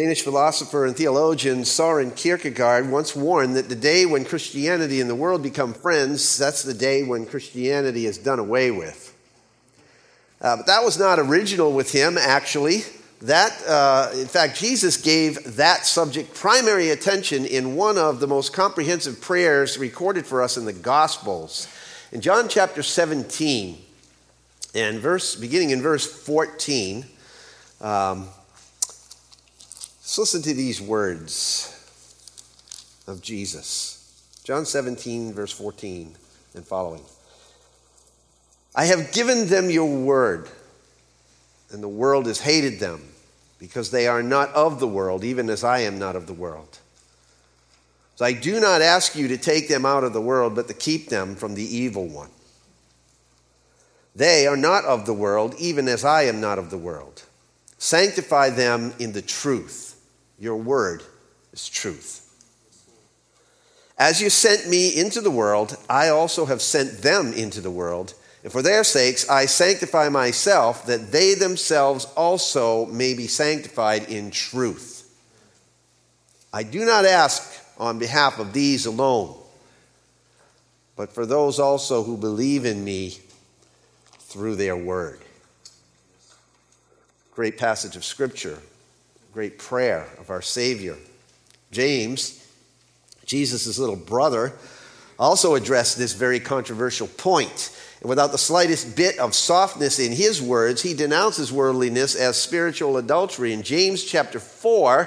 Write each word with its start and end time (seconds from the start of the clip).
Danish 0.00 0.22
philosopher 0.22 0.86
and 0.86 0.96
theologian 0.96 1.62
Soren 1.62 2.10
Kierkegaard 2.10 2.90
once 2.90 3.14
warned 3.14 3.54
that 3.56 3.68
the 3.68 3.74
day 3.74 4.06
when 4.06 4.24
Christianity 4.24 4.98
and 4.98 5.10
the 5.10 5.14
world 5.14 5.42
become 5.42 5.74
friends, 5.74 6.38
that's 6.38 6.62
the 6.62 6.72
day 6.72 7.02
when 7.02 7.26
Christianity 7.26 8.06
is 8.06 8.16
done 8.16 8.38
away 8.38 8.70
with. 8.70 9.14
Uh, 10.40 10.56
but 10.56 10.64
that 10.64 10.82
was 10.82 10.98
not 10.98 11.18
original 11.18 11.74
with 11.74 11.92
him, 11.92 12.16
actually. 12.16 12.78
That, 13.20 13.52
uh, 13.68 14.08
in 14.14 14.26
fact, 14.26 14.56
Jesus 14.56 14.96
gave 14.96 15.56
that 15.56 15.84
subject 15.84 16.32
primary 16.32 16.88
attention 16.88 17.44
in 17.44 17.76
one 17.76 17.98
of 17.98 18.20
the 18.20 18.26
most 18.26 18.54
comprehensive 18.54 19.20
prayers 19.20 19.76
recorded 19.76 20.24
for 20.24 20.40
us 20.40 20.56
in 20.56 20.64
the 20.64 20.72
Gospels. 20.72 21.68
In 22.10 22.22
John 22.22 22.48
chapter 22.48 22.82
17, 22.82 23.76
and 24.74 24.98
verse, 24.98 25.36
beginning 25.36 25.70
in 25.70 25.82
verse 25.82 26.10
14, 26.10 27.04
um, 27.82 28.28
Let's 30.10 30.18
listen 30.18 30.42
to 30.42 30.54
these 30.54 30.80
words 30.82 31.72
of 33.06 33.22
Jesus. 33.22 34.40
John 34.42 34.66
17, 34.66 35.32
verse 35.32 35.52
14 35.52 36.16
and 36.56 36.66
following. 36.66 37.02
I 38.74 38.86
have 38.86 39.12
given 39.12 39.46
them 39.46 39.70
your 39.70 39.88
word, 39.88 40.48
and 41.70 41.80
the 41.80 41.86
world 41.86 42.26
has 42.26 42.40
hated 42.40 42.80
them 42.80 43.02
because 43.60 43.92
they 43.92 44.08
are 44.08 44.20
not 44.20 44.48
of 44.48 44.80
the 44.80 44.88
world, 44.88 45.22
even 45.22 45.48
as 45.48 45.62
I 45.62 45.82
am 45.82 46.00
not 46.00 46.16
of 46.16 46.26
the 46.26 46.34
world. 46.34 46.80
So 48.16 48.24
I 48.24 48.32
do 48.32 48.58
not 48.58 48.82
ask 48.82 49.14
you 49.14 49.28
to 49.28 49.38
take 49.38 49.68
them 49.68 49.86
out 49.86 50.02
of 50.02 50.12
the 50.12 50.20
world, 50.20 50.56
but 50.56 50.66
to 50.66 50.74
keep 50.74 51.08
them 51.08 51.36
from 51.36 51.54
the 51.54 51.62
evil 51.62 52.08
one. 52.08 52.30
They 54.16 54.48
are 54.48 54.56
not 54.56 54.84
of 54.86 55.06
the 55.06 55.14
world, 55.14 55.54
even 55.60 55.86
as 55.86 56.04
I 56.04 56.22
am 56.22 56.40
not 56.40 56.58
of 56.58 56.70
the 56.70 56.78
world. 56.78 57.22
Sanctify 57.78 58.50
them 58.50 58.92
in 58.98 59.12
the 59.12 59.22
truth. 59.22 59.89
Your 60.40 60.56
word 60.56 61.02
is 61.52 61.68
truth. 61.68 62.26
As 63.98 64.22
you 64.22 64.30
sent 64.30 64.66
me 64.66 64.96
into 64.96 65.20
the 65.20 65.30
world, 65.30 65.76
I 65.88 66.08
also 66.08 66.46
have 66.46 66.62
sent 66.62 67.02
them 67.02 67.34
into 67.34 67.60
the 67.60 67.70
world. 67.70 68.14
And 68.42 68.50
for 68.50 68.62
their 68.62 68.82
sakes, 68.82 69.28
I 69.28 69.44
sanctify 69.44 70.08
myself, 70.08 70.86
that 70.86 71.12
they 71.12 71.34
themselves 71.34 72.06
also 72.16 72.86
may 72.86 73.12
be 73.12 73.26
sanctified 73.26 74.08
in 74.08 74.30
truth. 74.30 74.96
I 76.50 76.62
do 76.62 76.86
not 76.86 77.04
ask 77.04 77.62
on 77.78 77.98
behalf 77.98 78.38
of 78.38 78.54
these 78.54 78.86
alone, 78.86 79.36
but 80.96 81.12
for 81.12 81.26
those 81.26 81.58
also 81.58 82.02
who 82.02 82.16
believe 82.16 82.64
in 82.64 82.82
me 82.82 83.18
through 84.18 84.56
their 84.56 84.76
word. 84.76 85.20
Great 87.34 87.58
passage 87.58 87.94
of 87.94 88.04
Scripture 88.04 88.58
great 89.32 89.58
prayer 89.58 90.06
of 90.18 90.30
our 90.30 90.42
Savior. 90.42 90.96
James, 91.70 92.46
Jesus' 93.24 93.78
little 93.78 93.96
brother, 93.96 94.52
also 95.18 95.54
addressed 95.54 95.98
this 95.98 96.14
very 96.14 96.40
controversial 96.40 97.06
point. 97.06 97.76
And 98.00 98.08
without 98.08 98.32
the 98.32 98.38
slightest 98.38 98.96
bit 98.96 99.18
of 99.18 99.34
softness 99.34 99.98
in 99.98 100.12
his 100.12 100.42
words, 100.42 100.82
he 100.82 100.94
denounces 100.94 101.52
worldliness 101.52 102.16
as 102.16 102.40
spiritual 102.40 102.96
adultery. 102.96 103.52
In 103.52 103.62
James 103.62 104.02
chapter 104.02 104.40
4, 104.40 105.02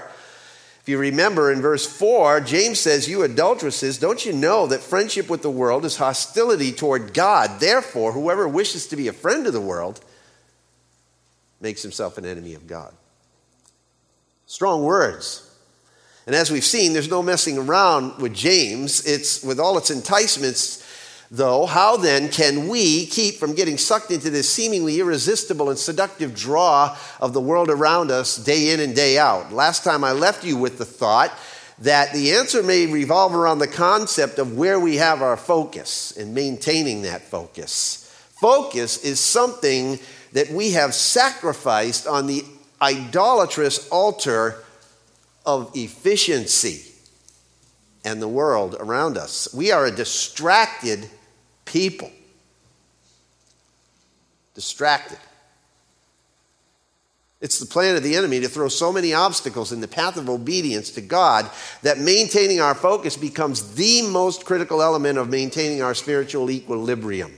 if 0.82 0.90
you 0.90 0.98
remember 0.98 1.52
in 1.52 1.62
verse 1.62 1.86
4, 1.86 2.42
James 2.42 2.80
says, 2.80 3.10
You 3.10 3.24
adulteresses, 3.24 3.98
don't 3.98 4.26
you 4.26 4.32
know 4.32 4.68
that 4.68 4.82
friendship 4.82 5.30
with 5.30 5.42
the 5.42 5.50
world 5.50 5.84
is 5.84 5.98
hostility 5.98 6.72
toward 6.72 7.14
God? 7.14 7.60
Therefore, 7.60 8.12
whoever 8.12 8.48
wishes 8.48 8.88
to 8.88 8.96
be 8.96 9.08
a 9.08 9.14
friend 9.14 9.48
of 9.48 9.54
the 9.54 9.62
world 9.62 10.00
makes 11.60 11.82
himself 11.82 12.18
an 12.18 12.26
enemy 12.26 12.54
of 12.54 12.68
God. 12.68 12.94
Strong 14.54 14.84
words. 14.84 15.52
And 16.28 16.36
as 16.36 16.52
we've 16.52 16.64
seen, 16.64 16.94
there's 16.94 17.10
no 17.10 17.24
messing 17.24 17.58
around 17.58 18.22
with 18.22 18.36
James. 18.36 19.04
It's 19.04 19.44
with 19.44 19.60
all 19.60 19.80
its 19.80 19.90
enticements, 19.90 20.88
though, 21.32 21.66
how 21.66 21.98
then 21.98 22.30
can 22.30 22.68
we 22.68 23.08
keep 23.08 23.38
from 23.38 23.56
getting 23.56 23.80
sucked 23.80 24.12
into 24.12 24.30
this 24.30 24.48
seemingly 24.48 25.00
irresistible 25.00 25.72
and 25.72 25.80
seductive 25.80 26.36
draw 26.36 26.96
of 27.20 27.34
the 27.34 27.42
world 27.42 27.72
around 27.72 28.12
us 28.12 28.38
day 28.38 28.70
in 28.70 28.80
and 28.80 28.96
day 28.96 29.18
out? 29.18 29.52
Last 29.52 29.84
time 29.84 30.04
I 30.04 30.12
left 30.12 30.44
you 30.44 30.56
with 30.56 30.78
the 30.78 30.86
thought 30.86 31.36
that 31.80 32.14
the 32.14 32.34
answer 32.34 32.62
may 32.62 32.86
revolve 32.86 33.34
around 33.34 33.58
the 33.58 33.68
concept 33.68 34.38
of 34.38 34.56
where 34.56 34.80
we 34.80 34.98
have 34.98 35.24
our 35.24 35.36
focus 35.36 36.16
and 36.16 36.36
maintaining 36.36 37.02
that 37.02 37.24
focus. 37.24 38.08
Focus 38.40 39.04
is 39.04 39.20
something 39.20 39.98
that 40.34 40.52
we 40.52 40.74
have 40.74 40.94
sacrificed 40.94 42.06
on 42.06 42.28
the 42.28 42.46
idolatrous 42.84 43.88
altar 43.88 44.62
of 45.46 45.72
efficiency 45.74 46.92
and 48.04 48.22
the 48.22 48.28
world 48.28 48.76
around 48.80 49.18
us. 49.18 49.54
We 49.54 49.72
are 49.72 49.86
a 49.86 49.92
distracted 49.92 51.10
people. 51.64 52.12
Distracted. 54.54 55.18
It's 57.40 57.60
the 57.60 57.66
plan 57.66 57.96
of 57.96 58.04
the 58.04 58.16
enemy 58.16 58.42
to 58.42 58.50
throw 58.50 58.68
so 58.68 58.92
many 58.92 59.14
obstacles 59.14 59.72
in 59.72 59.82
the 59.82 59.88
path 59.88 60.18
of 60.18 60.30
obedience 60.30 60.92
to 60.92 61.02
God 61.02 61.50
that 61.82 62.00
maintaining 62.00 62.62
our 62.62 62.76
focus 62.76 63.18
becomes 63.18 63.76
the 63.76 64.02
most 64.02 64.46
critical 64.46 64.82
element 64.82 65.18
of 65.18 65.30
maintaining 65.30 65.82
our 65.82 65.94
spiritual 65.94 66.52
equilibrium 66.52 67.34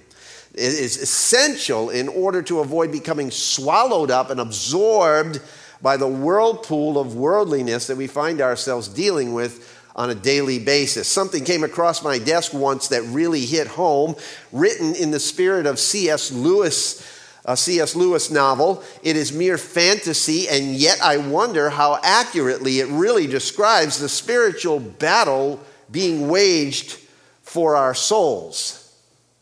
is 0.56 0.98
essential 0.98 1.90
in 1.90 2.08
order 2.08 2.42
to 2.44 2.60
avoid 2.60 2.92
becoming 2.92 3.32
swallowed 3.32 4.12
up 4.12 4.30
and 4.30 4.40
absorbed 4.40 5.40
by 5.82 5.98
the 5.98 6.08
whirlpool 6.08 6.98
of 6.98 7.16
worldliness 7.16 7.88
that 7.88 7.98
we 7.98 8.08
find 8.08 8.42
ourselves 8.42 8.88
dealing 8.88 9.34
with 9.34 9.72
on 9.96 10.10
a 10.10 10.16
daily 10.16 10.60
basis. 10.60 11.08
Something 11.08 11.46
came 11.46 11.64
across 11.64 12.04
my 12.04 12.18
desk 12.18 12.54
once 12.54 12.90
that 12.90 13.04
really 13.04 13.46
hit 13.46 13.68
home, 13.68 14.16
written 14.52 14.94
in 14.96 15.12
the 15.12 15.20
spirit 15.20 15.66
of 15.66 15.80
C.S. 15.80 16.32
Lewis. 16.32 17.12
A 17.48 17.56
C.S. 17.56 17.96
Lewis 17.96 18.32
novel. 18.32 18.84
It 19.04 19.16
is 19.16 19.32
mere 19.32 19.60
fantasy, 19.60 20.50
and 20.50 20.74
yet 20.74 21.00
I 21.02 21.18
wonder 21.18 21.70
how 21.70 22.00
accurately 22.02 22.80
it 22.80 22.88
really 22.88 23.28
describes 23.28 24.00
the 24.00 24.10
spiritual 24.10 24.80
battle 24.80 25.60
being 25.92 26.28
waged 26.28 26.98
for 27.44 27.76
our 27.76 27.94
souls. 27.94 28.85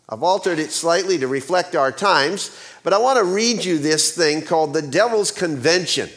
I've 0.09 0.24
altered 0.24 0.59
it 0.59 0.72
slightly 0.72 1.18
to 1.19 1.28
reflect 1.28 1.75
our 1.75 1.91
times, 1.91 2.58
but 2.84 2.94
I 2.94 2.97
want 2.97 3.18
to 3.19 3.24
read 3.24 3.64
you 3.64 3.78
this 3.78 4.16
thing 4.16 4.41
called 4.41 4.74
the 4.74 4.81
Devil's 4.81 5.31
Convention. 5.31 6.09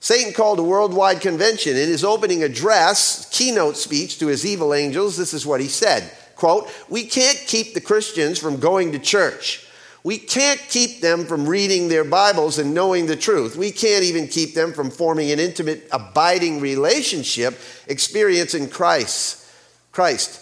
Satan 0.00 0.32
called 0.32 0.58
a 0.58 0.64
worldwide 0.64 1.20
convention. 1.20 1.76
In 1.76 1.88
his 1.88 2.02
opening 2.02 2.42
address, 2.42 3.28
keynote 3.30 3.76
speech 3.76 4.18
to 4.18 4.26
his 4.26 4.44
evil 4.44 4.74
angels, 4.74 5.16
this 5.16 5.32
is 5.32 5.46
what 5.46 5.60
he 5.60 5.68
said 5.68 6.10
quote, 6.34 6.68
We 6.88 7.04
can't 7.04 7.38
keep 7.46 7.72
the 7.72 7.80
Christians 7.80 8.40
from 8.40 8.58
going 8.58 8.90
to 8.92 8.98
church. 8.98 9.64
We 10.02 10.18
can't 10.18 10.58
keep 10.68 11.00
them 11.00 11.24
from 11.24 11.48
reading 11.48 11.86
their 11.86 12.02
Bibles 12.02 12.58
and 12.58 12.74
knowing 12.74 13.06
the 13.06 13.14
truth. 13.14 13.54
We 13.54 13.70
can't 13.70 14.02
even 14.02 14.26
keep 14.26 14.52
them 14.54 14.72
from 14.72 14.90
forming 14.90 15.30
an 15.30 15.38
intimate, 15.38 15.86
abiding 15.92 16.58
relationship, 16.58 17.56
experiencing 17.86 18.68
Christ. 18.68 19.46
Christ 19.92 20.41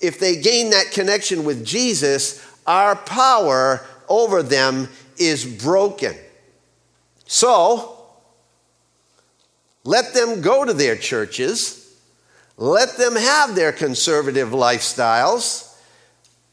if 0.00 0.18
they 0.18 0.40
gain 0.40 0.70
that 0.70 0.92
connection 0.92 1.44
with 1.44 1.64
Jesus, 1.64 2.44
our 2.66 2.96
power 2.96 3.84
over 4.08 4.42
them 4.42 4.88
is 5.16 5.44
broken. 5.44 6.14
So, 7.26 7.98
let 9.84 10.14
them 10.14 10.40
go 10.40 10.64
to 10.64 10.72
their 10.72 10.96
churches, 10.96 11.96
let 12.56 12.96
them 12.96 13.16
have 13.16 13.54
their 13.54 13.72
conservative 13.72 14.50
lifestyles, 14.50 15.76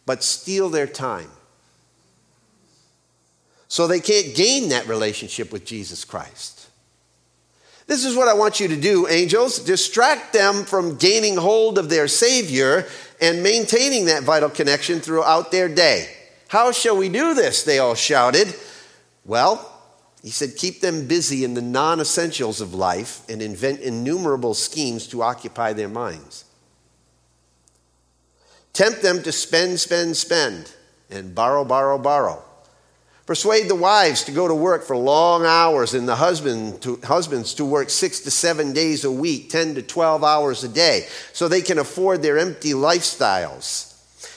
but 0.05 0.23
steal 0.23 0.69
their 0.69 0.87
time. 0.87 1.29
So 3.67 3.87
they 3.87 3.99
can't 3.99 4.35
gain 4.35 4.69
that 4.69 4.87
relationship 4.87 5.51
with 5.51 5.65
Jesus 5.65 6.05
Christ. 6.05 6.69
This 7.87 8.05
is 8.05 8.15
what 8.15 8.27
I 8.27 8.33
want 8.33 8.59
you 8.59 8.67
to 8.69 8.79
do, 8.79 9.07
angels. 9.07 9.59
Distract 9.59 10.33
them 10.33 10.63
from 10.63 10.97
gaining 10.97 11.35
hold 11.35 11.77
of 11.77 11.89
their 11.89 12.07
Savior 12.07 12.87
and 13.21 13.43
maintaining 13.43 14.05
that 14.05 14.23
vital 14.23 14.49
connection 14.49 14.99
throughout 14.99 15.51
their 15.51 15.67
day. 15.67 16.09
How 16.47 16.71
shall 16.71 16.97
we 16.97 17.09
do 17.09 17.33
this? 17.33 17.63
They 17.63 17.79
all 17.79 17.95
shouted. 17.95 18.53
Well, 19.25 19.71
he 20.21 20.29
said, 20.29 20.55
keep 20.55 20.81
them 20.81 21.07
busy 21.07 21.43
in 21.43 21.53
the 21.53 21.61
non 21.61 21.99
essentials 21.99 22.61
of 22.61 22.73
life 22.73 23.21
and 23.29 23.41
invent 23.41 23.81
innumerable 23.81 24.53
schemes 24.53 25.07
to 25.07 25.21
occupy 25.21 25.73
their 25.73 25.89
minds. 25.89 26.45
Tempt 28.73 29.01
them 29.01 29.23
to 29.23 29.31
spend, 29.31 29.79
spend, 29.79 30.17
spend, 30.17 30.71
and 31.09 31.33
borrow, 31.33 31.63
borrow, 31.63 31.97
borrow. 31.97 32.44
Persuade 33.25 33.67
the 33.67 33.75
wives 33.75 34.23
to 34.25 34.31
go 34.31 34.47
to 34.47 34.53
work 34.53 34.83
for 34.83 34.95
long 34.95 35.45
hours 35.45 35.95
and 35.95 36.07
the 36.07 36.15
husband 36.15 36.81
to, 36.83 36.99
husbands 37.03 37.55
to 37.55 37.65
work 37.65 37.89
six 37.89 38.19
to 38.19 38.29
seven 38.29 38.71
days 38.71 39.03
a 39.03 39.11
week, 39.11 39.49
10 39.49 39.75
to 39.75 39.81
12 39.81 40.23
hours 40.23 40.63
a 40.63 40.69
day, 40.69 41.07
so 41.33 41.47
they 41.47 41.61
can 41.61 41.79
afford 41.79 42.21
their 42.21 42.37
empty 42.37 42.73
lifestyles. 42.73 43.93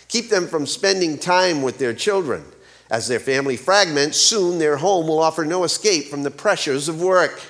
Keep 0.09 0.31
them 0.31 0.47
from 0.47 0.65
spending 0.65 1.19
time 1.19 1.61
with 1.61 1.79
their 1.79 1.93
children. 1.93 2.43
As 2.91 3.07
their 3.07 3.21
family 3.21 3.59
fragments, 3.59 4.17
soon 4.17 4.59
their 4.59 4.79
home 4.79 5.07
will 5.07 5.19
offer 5.19 5.45
no 5.45 5.65
escape 5.65 6.07
from 6.07 6.23
the 6.23 6.31
pressures 6.31 6.89
of 6.89 7.03
work. 7.03 7.43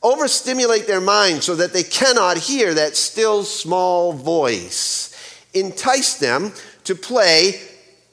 Overstimulate 0.00 0.86
their 0.86 1.00
minds 1.00 1.44
so 1.44 1.56
that 1.56 1.72
they 1.72 1.82
cannot 1.82 2.38
hear 2.38 2.72
that 2.72 2.96
still 2.96 3.42
small 3.42 4.12
voice. 4.12 5.12
Entice 5.52 6.14
them 6.14 6.52
to 6.84 6.94
play 6.94 7.60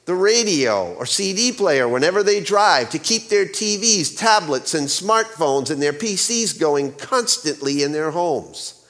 the 0.08 0.14
radio 0.14 0.94
or 0.94 1.04
CD 1.04 1.52
player 1.52 1.86
whenever 1.86 2.22
they 2.22 2.40
drive, 2.40 2.88
to 2.88 2.98
keep 2.98 3.28
their 3.28 3.44
TVs, 3.44 4.16
tablets, 4.16 4.72
and 4.72 4.88
smartphones 4.88 5.70
and 5.70 5.82
their 5.82 5.92
PCs 5.92 6.58
going 6.58 6.94
constantly 6.94 7.82
in 7.82 7.92
their 7.92 8.10
homes. 8.10 8.82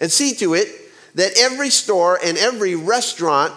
And 0.00 0.10
see 0.10 0.32
to 0.36 0.54
it 0.54 0.68
that 1.16 1.38
every 1.38 1.68
store 1.68 2.18
and 2.24 2.38
every 2.38 2.74
restaurant 2.74 3.52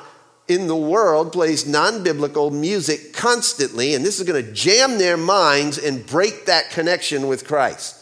in 0.50 0.68
the 0.68 0.76
world 0.76 1.32
plays 1.32 1.66
non 1.66 2.04
biblical 2.04 2.52
music 2.52 3.14
constantly, 3.14 3.96
and 3.96 4.04
this 4.04 4.20
is 4.20 4.28
going 4.28 4.46
to 4.46 4.52
jam 4.52 4.98
their 4.98 5.16
minds 5.16 5.78
and 5.78 6.06
break 6.06 6.48
that 6.48 6.72
connection 6.72 7.30
with 7.30 7.48
Christ. 7.48 8.01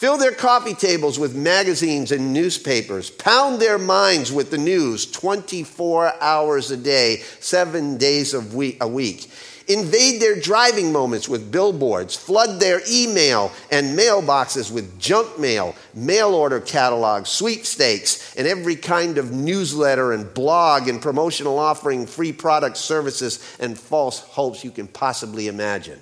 Fill 0.00 0.16
their 0.16 0.32
coffee 0.32 0.72
tables 0.72 1.18
with 1.18 1.36
magazines 1.36 2.10
and 2.10 2.32
newspapers. 2.32 3.10
Pound 3.10 3.60
their 3.60 3.76
minds 3.76 4.32
with 4.32 4.50
the 4.50 4.56
news 4.56 5.04
24 5.04 6.14
hours 6.22 6.70
a 6.70 6.78
day, 6.78 7.18
seven 7.38 7.98
days 7.98 8.32
a 8.32 8.40
week. 8.40 9.30
Invade 9.68 10.22
their 10.22 10.40
driving 10.40 10.90
moments 10.90 11.28
with 11.28 11.52
billboards. 11.52 12.16
Flood 12.16 12.60
their 12.60 12.80
email 12.90 13.52
and 13.70 13.94
mailboxes 13.98 14.72
with 14.72 14.98
junk 14.98 15.38
mail, 15.38 15.76
mail 15.92 16.34
order 16.34 16.60
catalogs, 16.60 17.28
sweepstakes, 17.28 18.34
and 18.36 18.48
every 18.48 18.76
kind 18.76 19.18
of 19.18 19.32
newsletter 19.32 20.12
and 20.12 20.32
blog 20.32 20.88
and 20.88 21.02
promotional 21.02 21.58
offering, 21.58 22.06
free 22.06 22.32
product 22.32 22.78
services, 22.78 23.38
and 23.60 23.78
false 23.78 24.20
hopes 24.20 24.64
you 24.64 24.70
can 24.70 24.88
possibly 24.88 25.48
imagine. 25.48 26.00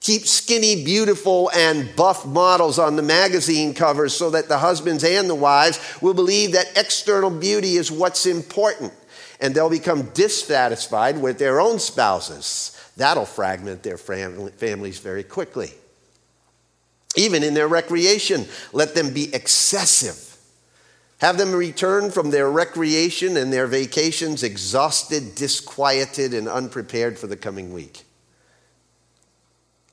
Keep 0.00 0.26
skinny, 0.26 0.82
beautiful, 0.82 1.50
and 1.54 1.94
buff 1.94 2.24
models 2.24 2.78
on 2.78 2.96
the 2.96 3.02
magazine 3.02 3.74
covers 3.74 4.16
so 4.16 4.30
that 4.30 4.48
the 4.48 4.58
husbands 4.58 5.04
and 5.04 5.28
the 5.28 5.34
wives 5.34 5.78
will 6.00 6.14
believe 6.14 6.52
that 6.52 6.76
external 6.76 7.30
beauty 7.30 7.76
is 7.76 7.92
what's 7.92 8.24
important. 8.24 8.94
And 9.42 9.54
they'll 9.54 9.70
become 9.70 10.10
dissatisfied 10.14 11.20
with 11.20 11.38
their 11.38 11.60
own 11.60 11.78
spouses. 11.78 12.78
That'll 12.96 13.26
fragment 13.26 13.82
their 13.82 13.98
families 13.98 14.98
very 14.98 15.22
quickly. 15.22 15.72
Even 17.16 17.42
in 17.42 17.54
their 17.54 17.68
recreation, 17.68 18.46
let 18.72 18.94
them 18.94 19.12
be 19.12 19.34
excessive. 19.34 20.38
Have 21.18 21.36
them 21.36 21.52
return 21.52 22.10
from 22.10 22.30
their 22.30 22.50
recreation 22.50 23.36
and 23.36 23.52
their 23.52 23.66
vacations 23.66 24.42
exhausted, 24.42 25.34
disquieted, 25.34 26.32
and 26.32 26.48
unprepared 26.48 27.18
for 27.18 27.26
the 27.26 27.36
coming 27.36 27.74
week. 27.74 28.04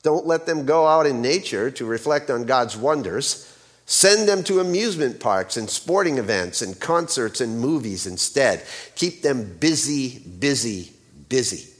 Don't 0.03 0.27
let 0.27 0.45
them 0.45 0.65
go 0.65 0.87
out 0.87 1.05
in 1.05 1.21
nature 1.21 1.71
to 1.71 1.85
reflect 1.85 2.29
on 2.29 2.45
God's 2.45 2.77
wonders. 2.77 3.53
Send 3.85 4.27
them 4.27 4.43
to 4.43 4.59
amusement 4.59 5.19
parks 5.19 5.57
and 5.57 5.69
sporting 5.69 6.17
events 6.17 6.61
and 6.61 6.79
concerts 6.79 7.41
and 7.41 7.59
movies 7.59 8.05
instead. 8.05 8.63
Keep 8.95 9.21
them 9.21 9.57
busy, 9.59 10.19
busy, 10.19 10.91
busy. 11.29 11.73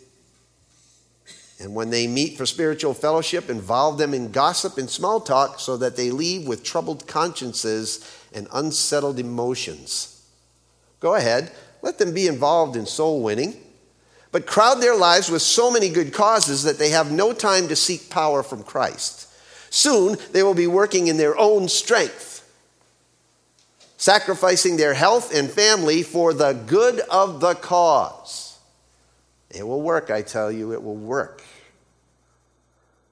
And 1.60 1.74
when 1.74 1.90
they 1.90 2.08
meet 2.08 2.38
for 2.38 2.46
spiritual 2.46 2.94
fellowship, 2.94 3.50
involve 3.50 3.98
them 3.98 4.14
in 4.14 4.31
gossip 4.31 4.78
and 4.78 4.90
small 4.90 5.19
talk 5.19 5.60
so 5.60 5.75
that 5.78 5.96
they 5.96 6.12
leave 6.12 6.48
with 6.48 6.64
troubled 6.64 7.08
consciences 7.08 8.10
and 8.34 8.48
unsettled 8.54 9.19
emotions. 9.19 10.25
Go 11.00 11.16
ahead, 11.16 11.52
let 11.81 11.98
them 11.98 12.14
be 12.14 12.28
involved 12.28 12.75
in 12.75 12.86
soul 12.86 13.22
winning 13.22 13.56
but 14.38 14.45
crowd 14.45 14.75
their 14.75 14.95
lives 14.95 15.31
with 15.31 15.42
so 15.42 15.72
many 15.72 15.89
good 15.89 16.13
causes 16.13 16.62
that 16.62 16.78
they 16.78 16.92
have 16.92 17.12
no 17.12 17.34
time 17.34 17.68
to 17.68 17.75
seek 17.75 18.07
power 18.07 18.44
from 18.44 18.62
Christ. 18.62 19.28
Soon 19.72 20.16
they 20.31 20.44
will 20.44 20.54
be 20.54 20.68
working 20.68 21.07
in 21.07 21.18
their 21.18 21.36
own 21.39 21.68
strength, 21.68 22.48
sacrificing 23.98 24.78
their 24.78 24.94
health 24.94 25.34
and 25.34 25.50
family 25.50 26.04
for 26.04 26.34
the 26.34 26.54
good 26.54 27.00
of 27.10 27.39
the 27.39 27.56
cause. 27.56 28.60
It 29.50 29.66
will 29.66 29.81
work, 29.81 30.12
I 30.12 30.22
tell 30.22 30.51
you, 30.51 30.72
it 30.72 30.83
will 30.83 30.95
work. 30.95 31.42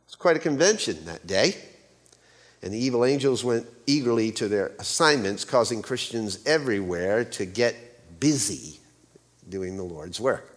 It's 0.06 0.14
quite 0.14 0.36
a 0.36 0.40
convention 0.40 1.06
that 1.06 1.26
day. 1.26 1.56
And 2.62 2.72
the 2.72 2.78
evil 2.78 3.04
angels 3.04 3.44
went 3.44 3.66
eagerly 3.88 4.32
to 4.34 4.48
their 4.48 4.74
assignments, 4.78 5.44
causing 5.44 5.82
Christians 5.82 6.38
everywhere 6.46 7.26
to 7.26 7.48
get 7.48 8.20
busy 8.20 8.80
doing 9.50 9.76
the 9.76 9.84
Lord's 9.84 10.22
work 10.22 10.52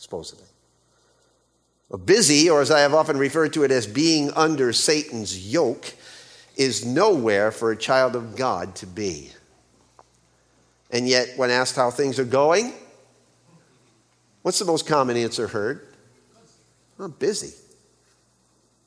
supposedly. 0.00 0.46
Busy, 2.06 2.48
or 2.48 2.62
as 2.62 2.70
I 2.70 2.80
have 2.80 2.94
often 2.94 3.18
referred 3.18 3.52
to 3.52 3.64
it 3.64 3.70
as 3.70 3.86
being 3.86 4.32
under 4.32 4.72
Satan's 4.72 5.52
yoke, 5.52 5.92
is 6.56 6.86
nowhere 6.86 7.50
for 7.52 7.70
a 7.70 7.76
child 7.76 8.16
of 8.16 8.34
God 8.34 8.74
to 8.76 8.86
be. 8.86 9.30
And 10.90 11.06
yet, 11.06 11.34
when 11.36 11.50
asked 11.50 11.76
how 11.76 11.90
things 11.90 12.18
are 12.18 12.24
going, 12.24 12.72
what's 14.42 14.58
the 14.58 14.64
most 14.64 14.86
common 14.86 15.16
answer 15.16 15.48
heard? 15.48 15.86
I'm 16.98 17.12
busy. 17.12 17.52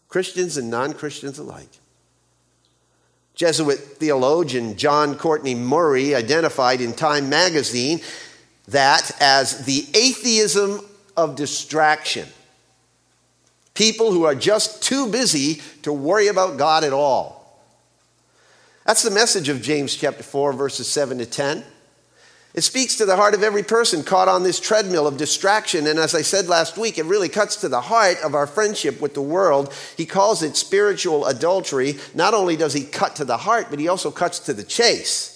Christians 0.07 0.57
and 0.57 0.69
non 0.69 0.93
Christians 0.93 1.37
alike. 1.37 1.69
Jesuit 3.35 3.79
theologian 3.79 4.77
John 4.77 5.15
Courtney 5.15 5.55
Murray 5.55 6.15
identified 6.15 6.81
in 6.81 6.93
Time 6.93 7.29
magazine 7.29 8.01
that 8.67 9.11
as 9.19 9.65
the 9.65 9.87
atheism 9.93 10.85
of 11.15 11.35
distraction. 11.35 12.27
People 13.73 14.11
who 14.11 14.23
are 14.23 14.35
just 14.35 14.83
too 14.83 15.07
busy 15.07 15.61
to 15.81 15.91
worry 15.91 16.27
about 16.27 16.57
God 16.57 16.83
at 16.83 16.93
all. 16.93 17.61
That's 18.85 19.03
the 19.03 19.11
message 19.11 19.49
of 19.49 19.61
James 19.61 19.95
chapter 19.95 20.23
4, 20.23 20.53
verses 20.53 20.87
7 20.87 21.17
to 21.19 21.25
10. 21.25 21.63
It 22.53 22.61
speaks 22.61 22.97
to 22.97 23.05
the 23.05 23.15
heart 23.15 23.33
of 23.33 23.41
every 23.41 23.63
person 23.63 24.03
caught 24.03 24.27
on 24.27 24.43
this 24.43 24.59
treadmill 24.59 25.07
of 25.07 25.17
distraction. 25.17 25.87
And 25.87 25.97
as 25.97 26.13
I 26.13 26.21
said 26.21 26.47
last 26.47 26.77
week, 26.77 26.99
it 26.99 27.05
really 27.05 27.29
cuts 27.29 27.55
to 27.57 27.69
the 27.69 27.81
heart 27.81 28.17
of 28.23 28.35
our 28.35 28.45
friendship 28.45 29.01
with 29.01 29.15
the 29.15 29.23
world. 29.23 29.73
He 29.97 30.05
calls 30.05 30.43
it 30.43 30.55
spiritual 30.55 31.25
adultery. 31.25 31.95
Not 32.13 32.35
only 32.35 32.55
does 32.55 32.73
he 32.73 32.83
cut 32.83 33.15
to 33.15 33.25
the 33.25 33.37
heart, 33.37 33.67
but 33.71 33.79
he 33.79 33.87
also 33.87 34.11
cuts 34.11 34.37
to 34.41 34.53
the 34.53 34.63
chase 34.63 35.32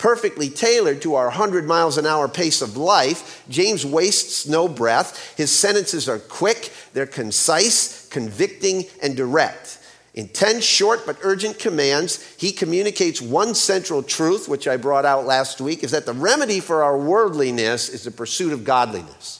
perfectly 0.00 0.48
tailored 0.48 1.02
to 1.02 1.14
our 1.14 1.26
100 1.26 1.66
miles 1.66 1.98
an 1.98 2.06
hour 2.06 2.26
pace 2.26 2.62
of 2.62 2.74
life. 2.74 3.44
James 3.50 3.84
wastes 3.84 4.48
no 4.48 4.66
breath. 4.66 5.36
His 5.36 5.56
sentences 5.56 6.08
are 6.08 6.18
quick, 6.18 6.72
they're 6.94 7.06
concise, 7.06 8.08
convicting, 8.08 8.86
and 9.02 9.14
direct. 9.14 9.78
In 10.14 10.28
10 10.28 10.62
short 10.62 11.04
but 11.04 11.18
urgent 11.22 11.58
commands, 11.58 12.34
he 12.38 12.50
communicates 12.50 13.20
one 13.20 13.54
central 13.54 14.02
truth, 14.02 14.48
which 14.48 14.66
I 14.66 14.78
brought 14.78 15.04
out 15.04 15.26
last 15.26 15.60
week, 15.60 15.84
is 15.84 15.90
that 15.90 16.06
the 16.06 16.14
remedy 16.14 16.60
for 16.60 16.82
our 16.82 16.98
worldliness 16.98 17.90
is 17.90 18.04
the 18.04 18.10
pursuit 18.10 18.54
of 18.54 18.64
godliness. 18.64 19.39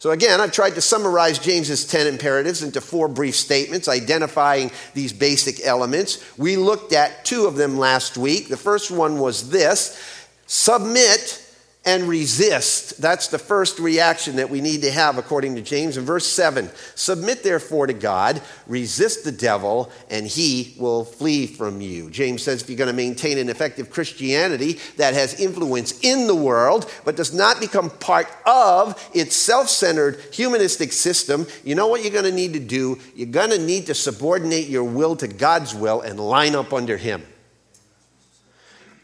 So, 0.00 0.12
again, 0.12 0.40
I've 0.40 0.52
tried 0.52 0.76
to 0.76 0.80
summarize 0.80 1.40
James's 1.40 1.84
10 1.84 2.06
imperatives 2.06 2.62
into 2.62 2.80
four 2.80 3.08
brief 3.08 3.34
statements 3.34 3.88
identifying 3.88 4.70
these 4.94 5.12
basic 5.12 5.66
elements. 5.66 6.24
We 6.38 6.56
looked 6.56 6.92
at 6.92 7.24
two 7.24 7.46
of 7.46 7.56
them 7.56 7.78
last 7.78 8.16
week. 8.16 8.48
The 8.48 8.56
first 8.56 8.92
one 8.92 9.18
was 9.18 9.50
this 9.50 10.00
submit 10.46 11.44
and 11.84 12.04
resist. 12.04 13.00
That's 13.00 13.28
the 13.28 13.38
first 13.38 13.78
reaction 13.78 14.36
that 14.36 14.50
we 14.50 14.60
need 14.60 14.82
to 14.82 14.90
have 14.90 15.16
according 15.16 15.54
to 15.54 15.62
James. 15.62 15.96
In 15.96 16.04
verse 16.04 16.26
7, 16.26 16.68
submit 16.94 17.42
therefore 17.42 17.86
to 17.86 17.92
God, 17.92 18.42
resist 18.66 19.24
the 19.24 19.32
devil, 19.32 19.90
and 20.10 20.26
he 20.26 20.74
will 20.78 21.04
flee 21.04 21.46
from 21.46 21.80
you. 21.80 22.10
James 22.10 22.42
says 22.42 22.62
if 22.62 22.68
you're 22.68 22.76
going 22.76 22.90
to 22.90 22.92
maintain 22.92 23.38
an 23.38 23.48
effective 23.48 23.90
Christianity 23.90 24.78
that 24.96 25.14
has 25.14 25.40
influence 25.40 25.98
in 26.00 26.26
the 26.26 26.34
world, 26.34 26.90
but 27.04 27.16
does 27.16 27.32
not 27.32 27.60
become 27.60 27.90
part 27.90 28.28
of 28.44 29.10
its 29.14 29.34
self 29.34 29.68
centered 29.68 30.20
humanistic 30.32 30.92
system, 30.92 31.46
you 31.64 31.74
know 31.74 31.86
what 31.86 32.02
you're 32.02 32.12
going 32.12 32.24
to 32.24 32.32
need 32.32 32.52
to 32.52 32.60
do? 32.60 32.98
You're 33.14 33.28
going 33.28 33.50
to 33.50 33.58
need 33.58 33.86
to 33.86 33.94
subordinate 33.94 34.68
your 34.68 34.84
will 34.84 35.16
to 35.16 35.28
God's 35.28 35.74
will 35.74 36.00
and 36.02 36.20
line 36.20 36.54
up 36.54 36.72
under 36.72 36.96
him. 36.96 37.22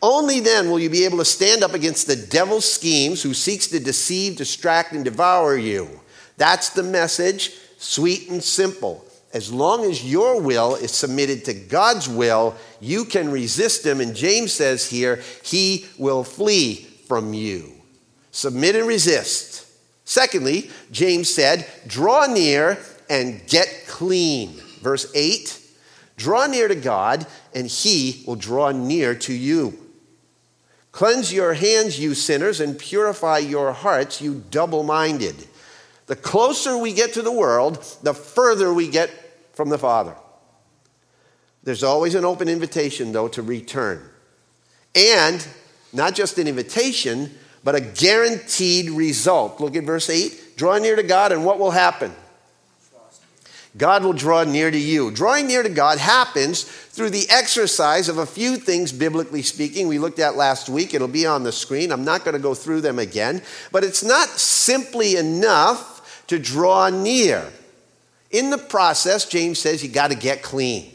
Only 0.04 0.40
then 0.40 0.70
will 0.70 0.78
you 0.78 0.90
be 0.90 1.06
able 1.06 1.16
to 1.16 1.25
stand 1.25 1.64
up 1.64 1.73
against 1.73 2.06
the 2.06 2.14
devil's 2.14 2.70
schemes 2.70 3.23
who 3.23 3.32
seeks 3.32 3.68
to 3.68 3.80
deceive, 3.80 4.37
distract, 4.37 4.92
and 4.92 5.02
devour 5.02 5.56
you. 5.56 5.88
That's 6.37 6.68
the 6.68 6.82
message, 6.82 7.54
sweet 7.78 8.28
and 8.28 8.44
simple. 8.44 9.02
As 9.32 9.50
long 9.50 9.90
as 9.90 10.04
your 10.04 10.42
will 10.42 10.75
is 10.75 10.92
submitted 10.92 11.46
to 11.46 11.54
God's 11.54 12.06
will, 12.06 12.54
you 12.82 13.06
can 13.06 13.30
resist 13.30 13.87
him. 13.87 14.02
And 14.02 14.14
James 14.14 14.52
says 14.52 14.90
here, 14.90 15.23
he 15.42 15.87
will 15.96 16.23
flee 16.23 16.87
from 17.08 17.32
you. 17.32 17.73
Submit 18.30 18.76
and 18.76 18.87
resist. 18.87 19.66
Secondly, 20.04 20.70
James 20.92 21.32
said, 21.32 21.66
draw 21.87 22.26
near 22.26 22.76
and 23.08 23.40
get 23.46 23.84
clean. 23.87 24.50
Verse 24.82 25.11
8 25.14 25.62
Draw 26.18 26.49
near 26.49 26.68
to 26.68 26.75
God, 26.75 27.26
and 27.54 27.66
he 27.66 28.23
will 28.26 28.37
draw 28.37 28.70
near 28.70 29.14
to 29.14 29.32
you. 29.32 29.84
Cleanse 30.95 31.33
your 31.33 31.55
hands, 31.55 31.99
you 31.99 32.15
sinners, 32.15 32.61
and 32.61 32.79
purify 32.79 33.39
your 33.39 33.73
hearts, 33.73 34.21
you 34.21 34.45
double 34.53 34.85
minded. 34.85 35.35
The 36.07 36.15
closer 36.15 36.79
we 36.79 36.93
get 36.93 37.15
to 37.15 37.23
the 37.23 37.33
world, 37.33 37.85
the 38.05 38.15
further 38.15 38.73
we 38.73 38.87
get 38.89 39.11
from 39.55 39.71
the 39.71 39.79
Father. 39.79 40.15
There's 41.65 41.83
always 41.83 42.15
an 42.15 42.25
open 42.25 42.49
invitation, 42.49 43.11
though, 43.11 43.27
to 43.27 43.43
return. 43.43 44.09
And 44.95 45.45
not 45.93 46.15
just 46.15 46.39
an 46.39 46.47
invitation, 46.47 47.37
but 47.65 47.75
a 47.75 47.81
guaranteed 47.81 48.89
result. 48.91 49.61
Look 49.61 49.75
at 49.75 49.83
verse 49.83 50.09
8. 50.09 50.57
Draw 50.57 50.79
near 50.79 50.95
to 50.95 51.03
God, 51.03 51.33
and 51.33 51.45
what 51.45 51.59
will 51.59 51.73
happen? 51.73 52.15
God 53.76 54.04
will 54.04 54.12
draw 54.12 54.45
near 54.45 54.71
to 54.71 54.78
you. 54.78 55.11
Drawing 55.11 55.49
near 55.49 55.62
to 55.62 55.69
God 55.69 55.99
happens 55.99 56.62
through 56.62 57.11
the 57.11 57.26
exercise 57.28 58.09
of 58.09 58.19
a 58.19 58.26
few 58.26 58.57
things, 58.57 58.93
biblically 58.93 59.43
speaking, 59.43 59.88
we 59.88 59.99
looked 59.99 60.21
at 60.21 60.37
last 60.37 60.69
week. 60.69 60.95
It'll 60.95 61.09
be 61.09 61.26
on 61.26 61.43
the 61.43 61.50
screen. 61.50 61.90
I'm 61.90 62.04
not 62.04 62.25
going 62.25 62.35
to 62.35 62.40
go 62.40 62.54
through 62.54 62.83
them 62.83 63.00
again. 63.00 63.43
But 63.73 63.83
it's 63.83 64.04
not 64.04 64.28
simply 64.28 65.16
enough 65.16 66.25
to 66.28 66.38
draw 66.38 66.88
near. 66.88 67.50
In 68.31 68.50
the 68.50 68.59
process, 68.59 69.26
James 69.26 69.59
says 69.59 69.83
you 69.83 69.90
got 69.90 70.11
to 70.11 70.16
get 70.16 70.43
clean. 70.43 70.90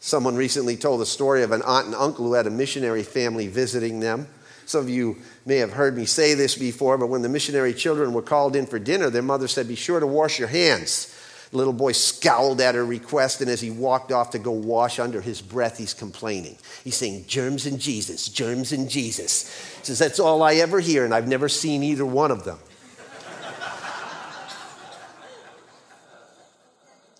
Someone 0.00 0.34
recently 0.34 0.76
told 0.76 1.00
the 1.00 1.06
story 1.06 1.42
of 1.42 1.52
an 1.52 1.62
aunt 1.62 1.86
and 1.86 1.94
uncle 1.94 2.24
who 2.24 2.32
had 2.32 2.46
a 2.46 2.50
missionary 2.50 3.02
family 3.02 3.46
visiting 3.46 4.00
them. 4.00 4.26
Some 4.66 4.80
of 4.82 4.90
you 4.90 5.18
may 5.46 5.56
have 5.56 5.72
heard 5.72 5.96
me 5.96 6.06
say 6.06 6.34
this 6.34 6.56
before, 6.56 6.96
but 6.96 7.08
when 7.08 7.22
the 7.22 7.28
missionary 7.28 7.74
children 7.74 8.12
were 8.12 8.22
called 8.22 8.56
in 8.56 8.66
for 8.66 8.78
dinner, 8.78 9.10
their 9.10 9.22
mother 9.22 9.46
said, 9.46 9.68
Be 9.68 9.74
sure 9.74 10.00
to 10.00 10.06
wash 10.06 10.38
your 10.38 10.48
hands. 10.48 11.14
The 11.50 11.56
little 11.56 11.72
boy 11.72 11.92
scowled 11.92 12.60
at 12.60 12.76
her 12.76 12.84
request, 12.84 13.40
and 13.40 13.50
as 13.50 13.60
he 13.60 13.70
walked 13.70 14.12
off 14.12 14.30
to 14.30 14.38
go 14.38 14.52
wash 14.52 15.00
under 15.00 15.20
his 15.20 15.42
breath, 15.42 15.78
he's 15.78 15.94
complaining. 15.94 16.56
He's 16.84 16.96
saying, 16.96 17.24
Germs 17.26 17.66
and 17.66 17.80
Jesus, 17.80 18.28
germs 18.28 18.70
and 18.72 18.88
Jesus. 18.88 19.48
He 19.78 19.86
says, 19.86 19.98
That's 19.98 20.20
all 20.20 20.42
I 20.44 20.54
ever 20.54 20.78
hear, 20.78 21.04
and 21.04 21.12
I've 21.12 21.26
never 21.26 21.48
seen 21.48 21.82
either 21.82 22.06
one 22.06 22.30
of 22.30 22.44
them. 22.44 22.58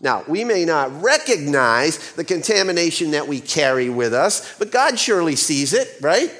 Now, 0.00 0.24
we 0.26 0.44
may 0.44 0.64
not 0.64 1.02
recognize 1.02 2.12
the 2.12 2.24
contamination 2.24 3.10
that 3.10 3.28
we 3.28 3.40
carry 3.40 3.90
with 3.90 4.14
us, 4.14 4.56
but 4.58 4.70
God 4.70 4.98
surely 4.98 5.36
sees 5.36 5.74
it, 5.74 5.88
right? 6.00 6.32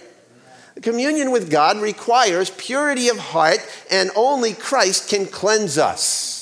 Communion 0.81 1.31
with 1.31 1.51
God 1.51 1.77
requires 1.77 2.49
purity 2.51 3.09
of 3.09 3.19
heart, 3.19 3.59
and 3.91 4.11
only 4.17 4.55
Christ 4.55 5.11
can 5.11 5.27
cleanse 5.27 5.77
us. 5.77 6.40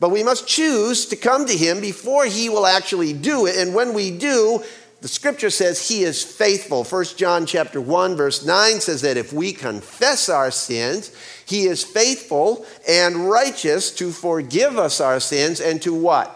But 0.00 0.10
we 0.10 0.22
must 0.22 0.46
choose 0.46 1.06
to 1.06 1.16
come 1.16 1.46
to 1.46 1.56
Him 1.56 1.80
before 1.80 2.26
He 2.26 2.48
will 2.48 2.66
actually 2.66 3.12
do 3.12 3.46
it. 3.46 3.56
And 3.56 3.74
when 3.74 3.94
we 3.94 4.10
do, 4.10 4.62
the 5.04 5.08
scripture 5.08 5.50
says 5.50 5.86
he 5.86 6.02
is 6.02 6.24
faithful. 6.24 6.82
1 6.82 7.04
John 7.18 7.44
chapter 7.44 7.78
1 7.78 8.16
verse 8.16 8.42
9 8.42 8.80
says 8.80 9.02
that 9.02 9.18
if 9.18 9.34
we 9.34 9.52
confess 9.52 10.30
our 10.30 10.50
sins, 10.50 11.14
he 11.44 11.64
is 11.64 11.84
faithful 11.84 12.64
and 12.88 13.28
righteous 13.28 13.90
to 13.96 14.10
forgive 14.12 14.78
us 14.78 15.02
our 15.02 15.20
sins 15.20 15.60
and 15.60 15.82
to 15.82 15.92
what? 15.92 16.34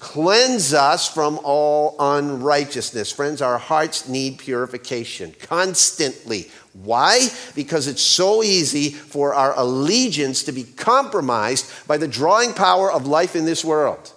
Cleanse 0.00 0.74
us 0.74 1.08
from 1.08 1.40
all 1.44 1.96
unrighteousness. 1.98 3.10
Friends, 3.10 3.40
our 3.40 3.56
hearts 3.56 4.06
need 4.06 4.36
purification 4.36 5.34
constantly. 5.40 6.50
Why? 6.72 7.28
Because 7.54 7.86
it's 7.86 8.02
so 8.02 8.42
easy 8.42 8.90
for 8.90 9.34
our 9.34 9.58
allegiance 9.58 10.44
to 10.44 10.52
be 10.52 10.64
compromised 10.64 11.70
by 11.86 11.98
the 11.98 12.08
drawing 12.08 12.54
power 12.54 12.90
of 12.90 13.06
life 13.06 13.36
in 13.36 13.44
this 13.44 13.64
world. 13.64 14.12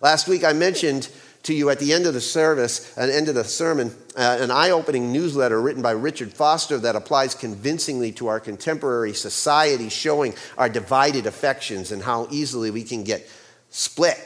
Last 0.00 0.28
week 0.28 0.44
I 0.44 0.52
mentioned 0.52 1.08
to 1.44 1.54
you 1.54 1.70
at 1.70 1.78
the 1.78 1.92
end 1.92 2.06
of 2.06 2.14
the 2.14 2.20
service, 2.20 2.96
at 2.96 3.06
the 3.06 3.14
end 3.14 3.28
of 3.28 3.34
the 3.34 3.44
sermon, 3.44 3.94
uh, 4.16 4.38
an 4.40 4.50
eye 4.50 4.70
opening 4.70 5.12
newsletter 5.12 5.60
written 5.60 5.82
by 5.82 5.92
Richard 5.92 6.32
Foster 6.32 6.78
that 6.78 6.96
applies 6.96 7.34
convincingly 7.34 8.12
to 8.12 8.28
our 8.28 8.40
contemporary 8.40 9.12
society, 9.12 9.88
showing 9.88 10.34
our 10.56 10.68
divided 10.68 11.26
affections 11.26 11.92
and 11.92 12.02
how 12.02 12.26
easily 12.30 12.70
we 12.70 12.82
can 12.82 13.04
get 13.04 13.28
split, 13.70 14.18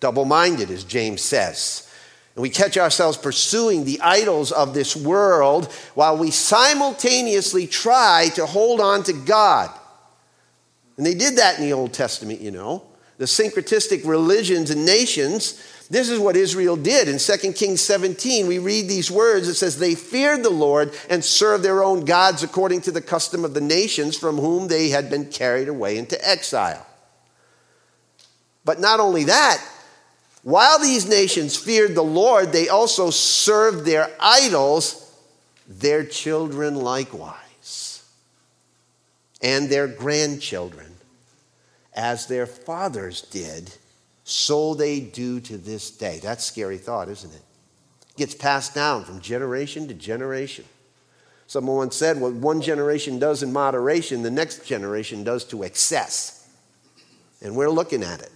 double 0.00 0.24
minded, 0.24 0.70
as 0.70 0.84
James 0.84 1.22
says. 1.22 1.90
And 2.34 2.42
we 2.42 2.50
catch 2.50 2.76
ourselves 2.76 3.16
pursuing 3.16 3.84
the 3.84 4.00
idols 4.00 4.50
of 4.50 4.74
this 4.74 4.96
world 4.96 5.72
while 5.94 6.16
we 6.18 6.30
simultaneously 6.30 7.66
try 7.66 8.28
to 8.34 8.46
hold 8.46 8.80
on 8.80 9.02
to 9.04 9.12
God. 9.12 9.70
And 10.96 11.06
they 11.06 11.14
did 11.14 11.36
that 11.36 11.58
in 11.58 11.64
the 11.64 11.72
Old 11.72 11.92
Testament, 11.92 12.40
you 12.40 12.50
know. 12.50 12.82
The 13.18 13.26
syncretistic 13.26 14.04
religions 14.06 14.70
and 14.70 14.84
nations 14.84 15.62
this 15.90 16.08
is 16.08 16.18
what 16.18 16.36
Israel 16.36 16.76
did. 16.76 17.08
In 17.08 17.18
2 17.18 17.52
Kings 17.52 17.80
17, 17.82 18.46
we 18.46 18.58
read 18.58 18.88
these 18.88 19.10
words. 19.10 19.48
It 19.48 19.54
says, 19.54 19.78
They 19.78 19.94
feared 19.94 20.42
the 20.42 20.50
Lord 20.50 20.94
and 21.10 21.24
served 21.24 21.62
their 21.62 21.84
own 21.84 22.04
gods 22.04 22.42
according 22.42 22.82
to 22.82 22.90
the 22.90 23.02
custom 23.02 23.44
of 23.44 23.54
the 23.54 23.60
nations 23.60 24.16
from 24.16 24.38
whom 24.38 24.68
they 24.68 24.88
had 24.88 25.10
been 25.10 25.26
carried 25.26 25.68
away 25.68 25.98
into 25.98 26.18
exile. 26.26 26.86
But 28.64 28.80
not 28.80 28.98
only 28.98 29.24
that, 29.24 29.62
while 30.44 30.78
these 30.78 31.08
nations 31.08 31.56
feared 31.56 31.94
the 31.94 32.04
Lord, 32.04 32.52
they 32.52 32.68
also 32.68 33.08
served 33.10 33.86
their 33.86 34.10
idols, 34.20 35.10
their 35.66 36.04
children 36.04 36.76
likewise, 36.76 38.04
and 39.42 39.70
their 39.70 39.88
grandchildren, 39.88 40.94
as 41.94 42.26
their 42.26 42.46
fathers 42.46 43.22
did 43.22 43.72
so 44.24 44.74
they 44.74 45.00
do 45.00 45.40
to 45.40 45.56
this 45.56 45.90
day. 45.90 46.18
That's 46.22 46.44
scary 46.44 46.78
thought, 46.78 47.08
isn't 47.08 47.32
it? 47.32 47.36
it? 47.36 47.42
Gets 48.16 48.34
passed 48.34 48.74
down 48.74 49.04
from 49.04 49.20
generation 49.20 49.88
to 49.88 49.94
generation. 49.94 50.64
Someone 51.46 51.76
once 51.76 51.96
said, 51.96 52.20
what 52.20 52.32
one 52.32 52.60
generation 52.60 53.18
does 53.18 53.42
in 53.42 53.52
moderation, 53.52 54.22
the 54.22 54.30
next 54.30 54.66
generation 54.66 55.24
does 55.24 55.44
to 55.46 55.62
excess. 55.62 56.48
And 57.42 57.54
we're 57.54 57.70
looking 57.70 58.02
at 58.02 58.20
it. 58.20 58.30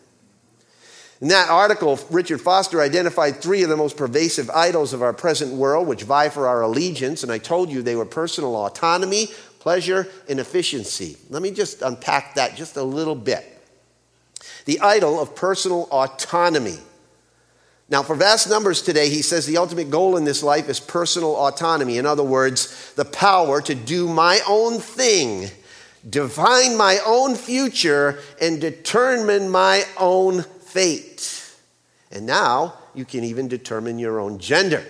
In 1.21 1.29
that 1.29 1.51
article, 1.51 1.99
Richard 2.11 2.41
Foster 2.41 2.81
identified 2.81 3.37
three 3.37 3.63
of 3.65 3.69
the 3.69 3.77
most 3.77 3.97
pervasive 3.97 4.49
idols 4.51 4.93
of 4.93 5.03
our 5.03 5.13
present 5.13 5.53
world, 5.53 5.89
which 5.89 6.05
vie 6.05 6.29
for 6.29 6.47
our 6.47 6.63
allegiance. 6.63 7.25
And 7.25 7.33
I 7.33 7.39
told 7.39 7.71
you 7.71 7.83
they 7.83 7.97
were 7.97 8.05
personal 8.05 8.55
autonomy, 8.55 9.29
pleasure, 9.59 10.07
and 10.29 10.39
efficiency. 10.39 11.17
Let 11.29 11.43
me 11.43 11.51
just 11.51 11.83
unpack 11.83 12.37
that 12.37 12.57
just 12.57 12.77
a 12.77 12.83
little 12.83 13.17
bit 13.17 13.55
the 14.69 14.81
idol 14.81 15.19
of 15.19 15.35
personal 15.35 15.89
autonomy. 15.91 16.77
Now, 17.89 18.03
for 18.03 18.15
vast 18.15 18.51
numbers 18.51 18.83
today, 18.83 19.09
he 19.09 19.23
says 19.23 19.47
the 19.47 19.57
ultimate 19.57 19.91
goal 19.91 20.19
in 20.19 20.25
this 20.25 20.43
life 20.43 20.69
is 20.69 20.79
personal 20.79 21.35
autonomy. 21.37 21.97
In 21.97 22.05
other 22.05 22.23
words, 22.23 22.93
the 22.93 23.07
power 23.07 23.63
to 23.63 23.75
do 23.75 24.07
my 24.07 24.41
own 24.47 24.79
thing, 24.79 25.49
define 26.09 26.77
my 26.77 26.99
own 27.07 27.35
future, 27.35 28.19
and 28.43 28.61
determine 28.61 29.49
my 29.49 29.85
own 29.97 30.45
fate. 30.69 31.45
And 32.11 32.27
now 32.27 32.75
you 32.95 33.05
can 33.05 33.25
even 33.25 33.49
determine 33.49 33.99
your 33.99 34.21
own 34.21 34.39
gender. 34.39 34.85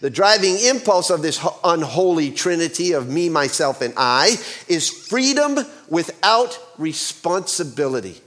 The 0.00 0.10
driving 0.10 0.58
impulse 0.58 1.08
of 1.10 1.22
this 1.22 1.40
unholy 1.62 2.30
trinity 2.30 2.92
of 2.92 3.08
me, 3.08 3.28
myself, 3.28 3.80
and 3.80 3.94
I 3.96 4.36
is 4.68 4.90
freedom 4.90 5.58
without 5.88 6.58
responsibility. 6.76 8.20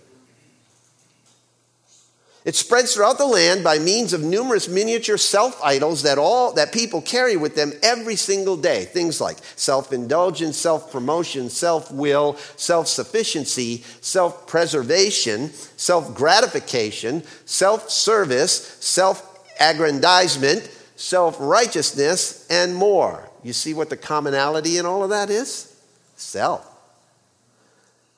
It 2.48 2.56
spreads 2.56 2.94
throughout 2.94 3.18
the 3.18 3.26
land 3.26 3.62
by 3.62 3.78
means 3.78 4.14
of 4.14 4.24
numerous 4.24 4.70
miniature 4.70 5.18
self 5.18 5.62
idols 5.62 6.04
that 6.04 6.18
all 6.18 6.54
that 6.54 6.72
people 6.72 7.02
carry 7.02 7.36
with 7.36 7.56
them 7.56 7.74
every 7.84 8.16
single 8.16 8.56
day. 8.56 8.86
Things 8.86 9.20
like 9.20 9.36
self-indulgence, 9.58 10.56
self-promotion, 10.56 11.50
self-will, 11.50 12.38
self-sufficiency, 12.56 13.84
self-preservation, 14.00 15.52
self-gratification, 15.76 17.24
self-service, 17.44 18.78
self-aggrandizement, 18.80 20.72
self 20.96 21.36
righteousness, 21.42 22.48
and 22.50 22.74
more. 22.74 23.30
You 23.44 23.52
see 23.52 23.74
what 23.74 23.90
the 23.90 23.98
commonality 23.98 24.78
in 24.78 24.86
all 24.86 25.04
of 25.04 25.10
that 25.10 25.30
is? 25.30 25.76
Self. 26.16 26.67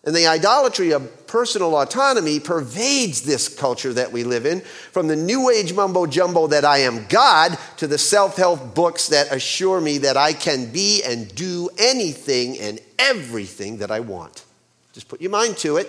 And 0.10 0.16
the 0.16 0.25
idolatry 0.25 0.89
of 0.89 1.28
personal 1.28 1.78
autonomy 1.78 2.39
pervades 2.39 3.22
this 3.22 3.48
culture 3.48 3.94
that 3.94 4.12
we 4.12 4.24
live 4.24 4.48
in, 4.48 4.62
from 4.62 5.08
the 5.08 5.16
new 5.16 5.51
age 5.51 5.72
mumbo 5.72 6.08
jumbo 6.08 6.48
that 6.48 6.66
I 6.66 6.80
am 6.80 7.06
God 7.06 7.56
to 7.78 7.86
the 7.86 8.00
self 8.00 8.36
help 8.36 8.74
books 8.74 9.10
that 9.10 9.32
assure 9.32 9.80
me 9.80 10.00
that 10.00 10.18
I 10.18 10.34
can 10.34 10.72
be 10.72 11.04
and 11.04 11.30
do 11.36 11.70
anything 11.78 12.58
and 12.58 12.80
everything 12.98 13.78
that 13.78 13.92
I 13.92 14.00
want. 14.00 14.46
Just 14.94 15.10
put 15.10 15.22
your 15.22 15.30
mind 15.30 15.58
to 15.58 15.78
it. 15.78 15.88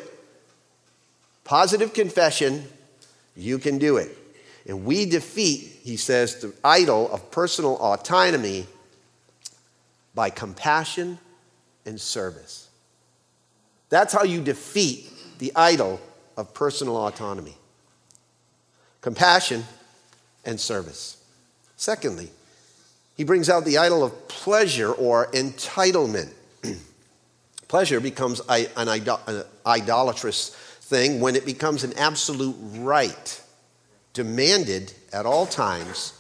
Positive 1.45 1.95
confession, 1.95 2.69
you 3.35 3.59
can 3.59 3.79
do 3.79 3.97
it. 3.97 4.15
And 4.67 4.85
we 4.85 5.07
defeat, 5.07 5.79
he 5.83 5.97
says, 5.97 6.43
the 6.43 6.53
idol 6.63 7.11
of 7.11 7.31
personal 7.31 7.79
autonomy 7.79 8.67
by 10.15 10.29
compassion 10.29 11.19
and 11.87 11.99
service. 11.99 12.70
That's 13.91 14.13
how 14.15 14.23
you 14.23 14.41
defeat 14.41 15.11
the 15.39 15.53
idol 15.55 16.01
of 16.37 16.55
personal 16.55 16.97
autonomy 16.97 17.57
compassion 19.01 19.65
and 20.45 20.61
service. 20.61 21.23
Secondly, 21.77 22.29
he 23.17 23.25
brings 23.25 23.49
out 23.49 23.65
the 23.65 23.79
idol 23.79 24.05
of 24.05 24.29
pleasure 24.29 24.93
or 24.93 25.27
entitlement. 25.33 26.33
pleasure 27.69 28.01
becomes 28.01 28.41
an 28.49 28.89
idolatrous 29.67 30.51
thing 30.81 31.21
when 31.21 31.37
it 31.37 31.47
becomes 31.47 31.85
an 31.85 31.93
absolute 31.95 32.57
right, 32.79 33.43
demanded 34.13 34.93
at 35.13 35.25
all 35.25 35.47
times, 35.47 36.13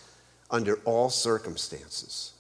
under 0.51 0.77
all 0.85 1.11
circumstances. 1.11 2.33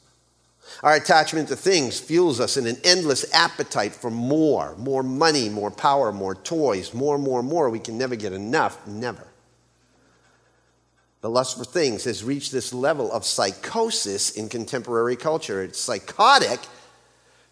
Our 0.82 0.94
attachment 0.94 1.48
to 1.48 1.56
things 1.56 2.00
fuels 2.00 2.40
us 2.40 2.56
in 2.56 2.66
an 2.66 2.78
endless 2.84 3.32
appetite 3.34 3.94
for 3.94 4.10
more 4.10 4.74
more 4.76 5.02
money, 5.02 5.48
more 5.48 5.70
power, 5.70 6.12
more 6.12 6.34
toys, 6.34 6.94
more, 6.94 7.18
more, 7.18 7.42
more. 7.42 7.70
We 7.70 7.78
can 7.78 7.98
never 7.98 8.16
get 8.16 8.32
enough, 8.32 8.86
never. 8.86 9.26
The 11.20 11.30
lust 11.30 11.58
for 11.58 11.64
things 11.64 12.04
has 12.04 12.24
reached 12.24 12.50
this 12.50 12.72
level 12.72 13.12
of 13.12 13.26
psychosis 13.26 14.30
in 14.30 14.48
contemporary 14.48 15.16
culture. 15.16 15.62
It's 15.62 15.78
psychotic 15.78 16.60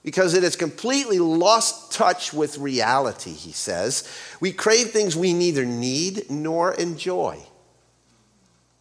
because 0.02 0.32
it 0.32 0.42
has 0.42 0.56
completely 0.56 1.18
lost 1.18 1.92
touch 1.92 2.32
with 2.32 2.56
reality, 2.58 3.32
he 3.32 3.52
says. 3.52 4.08
We 4.40 4.52
crave 4.52 4.90
things 4.90 5.16
we 5.16 5.34
neither 5.34 5.66
need 5.66 6.30
nor 6.30 6.72
enjoy. 6.74 7.42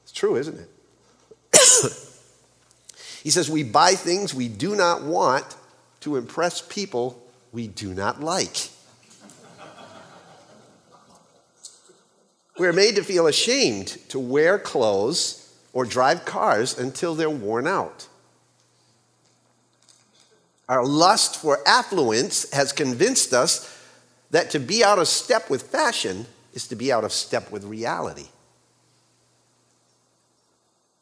It's 0.03 0.13
true, 0.13 0.37
isn't 0.37 0.57
it? 0.57 2.03
he 3.27 3.31
says 3.31 3.49
we 3.49 3.61
buy 3.61 3.91
things 3.91 4.33
we 4.33 4.47
do 4.47 4.73
not 4.73 5.03
want 5.03 5.57
to 5.99 6.15
impress 6.15 6.61
people 6.61 7.21
we 7.51 7.67
do 7.67 7.93
not 7.93 8.21
like. 8.21 8.69
We're 12.57 12.71
made 12.71 12.95
to 12.95 13.03
feel 13.03 13.27
ashamed 13.27 13.87
to 14.07 14.17
wear 14.17 14.57
clothes 14.57 15.53
or 15.73 15.83
drive 15.83 16.23
cars 16.23 16.79
until 16.79 17.15
they're 17.15 17.29
worn 17.29 17.67
out. 17.67 18.07
Our 20.69 20.85
lust 20.85 21.35
for 21.35 21.59
affluence 21.67 22.49
has 22.53 22.71
convinced 22.71 23.33
us 23.33 23.77
that 24.31 24.51
to 24.51 24.59
be 24.61 24.85
out 24.85 24.99
of 24.99 25.07
step 25.09 25.49
with 25.49 25.63
fashion 25.63 26.27
is 26.53 26.65
to 26.69 26.77
be 26.77 26.93
out 26.93 27.03
of 27.03 27.11
step 27.11 27.51
with 27.51 27.65
reality. 27.65 28.27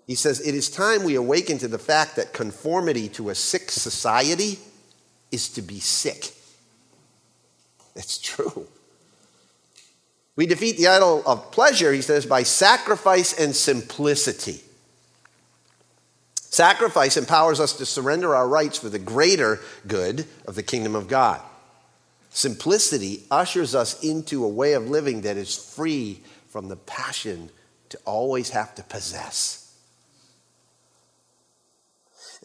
He 0.05 0.15
says, 0.15 0.39
It 0.39 0.53
is 0.53 0.69
time 0.69 1.03
we 1.03 1.15
awaken 1.15 1.57
to 1.59 1.67
the 1.67 1.79
fact 1.79 2.15
that 2.15 2.33
conformity 2.33 3.09
to 3.09 3.29
a 3.29 3.35
sick 3.35 3.71
society 3.71 4.59
is 5.31 5.49
to 5.49 5.61
be 5.61 5.79
sick. 5.79 6.31
It's 7.95 8.17
true. 8.17 8.67
We 10.35 10.45
defeat 10.45 10.77
the 10.77 10.87
idol 10.87 11.23
of 11.25 11.51
pleasure, 11.51 11.93
he 11.93 12.01
says, 12.01 12.25
by 12.25 12.43
sacrifice 12.43 13.33
and 13.39 13.55
simplicity. 13.55 14.61
Sacrifice 16.35 17.17
empowers 17.17 17.59
us 17.59 17.73
to 17.73 17.85
surrender 17.85 18.35
our 18.35 18.47
rights 18.47 18.77
for 18.77 18.89
the 18.89 18.99
greater 18.99 19.59
good 19.87 20.25
of 20.45 20.55
the 20.55 20.63
kingdom 20.63 20.95
of 20.95 21.07
God. 21.07 21.41
Simplicity 22.29 23.23
ushers 23.31 23.73
us 23.73 24.03
into 24.03 24.43
a 24.43 24.49
way 24.49 24.73
of 24.73 24.89
living 24.89 25.21
that 25.21 25.37
is 25.37 25.55
free 25.55 26.21
from 26.49 26.67
the 26.67 26.75
passion 26.75 27.49
to 27.89 27.97
always 28.05 28.49
have 28.49 28.75
to 28.75 28.83
possess. 28.83 29.64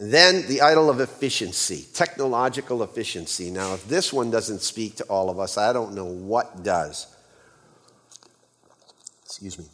Then 0.01 0.47
the 0.47 0.61
idol 0.61 0.89
of 0.89 0.99
efficiency, 0.99 1.85
technological 1.93 2.81
efficiency. 2.81 3.51
Now, 3.51 3.73
if 3.73 3.87
this 3.87 4.11
one 4.11 4.31
doesn't 4.31 4.61
speak 4.61 4.95
to 4.97 5.03
all 5.05 5.29
of 5.29 5.39
us, 5.39 5.57
I 5.57 5.73
don't 5.73 5.93
know 5.93 6.05
what 6.05 6.63
does 6.63 7.07
excuse 9.31 9.57
me, 9.57 9.65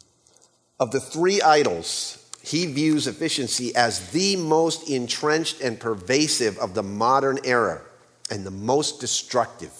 of 0.78 0.92
the 0.92 1.00
three 1.00 1.42
idols, 1.42 2.24
he 2.42 2.64
views 2.64 3.08
efficiency 3.08 3.74
as 3.74 4.12
the 4.12 4.36
most 4.36 4.88
entrenched 4.88 5.60
and 5.60 5.80
pervasive 5.80 6.56
of 6.58 6.74
the 6.74 6.82
modern 6.82 7.38
era 7.44 7.82
and 8.30 8.46
the 8.46 8.50
most 8.52 9.00
destructive. 9.00 9.72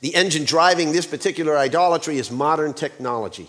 The 0.00 0.14
engine 0.14 0.44
driving 0.44 0.92
this 0.92 1.06
particular 1.06 1.56
idolatry 1.58 2.16
is 2.16 2.30
modern 2.30 2.72
technology. 2.72 3.48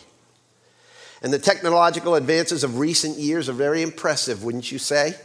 And 1.23 1.31
the 1.31 1.39
technological 1.39 2.15
advances 2.15 2.65
of 2.65 2.77
recent 2.77 3.17
years 3.17 3.47
are 3.47 3.53
very 3.53 3.81
impressive, 3.81 4.43
wouldn't 4.43 4.71
you 4.71 4.77
say? 4.77 5.15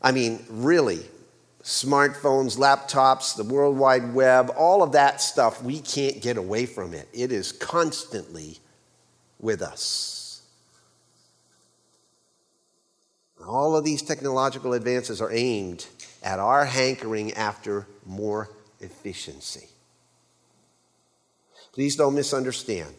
I 0.00 0.12
mean, 0.12 0.44
really, 0.48 1.00
smartphones, 1.62 2.56
laptops, 2.56 3.36
the 3.36 3.44
World 3.44 3.76
Wide 3.76 4.14
Web, 4.14 4.50
all 4.56 4.82
of 4.82 4.92
that 4.92 5.20
stuff, 5.20 5.62
we 5.62 5.80
can't 5.80 6.22
get 6.22 6.36
away 6.36 6.66
from 6.66 6.94
it. 6.94 7.08
It 7.12 7.32
is 7.32 7.52
constantly 7.52 8.58
with 9.40 9.60
us. 9.60 10.42
All 13.46 13.76
of 13.76 13.84
these 13.84 14.02
technological 14.02 14.72
advances 14.72 15.20
are 15.20 15.32
aimed 15.32 15.86
at 16.22 16.38
our 16.38 16.64
hankering 16.64 17.32
after 17.34 17.86
more 18.04 18.50
efficiency. 18.80 19.68
Please 21.72 21.96
don't 21.96 22.14
misunderstand. 22.14 22.94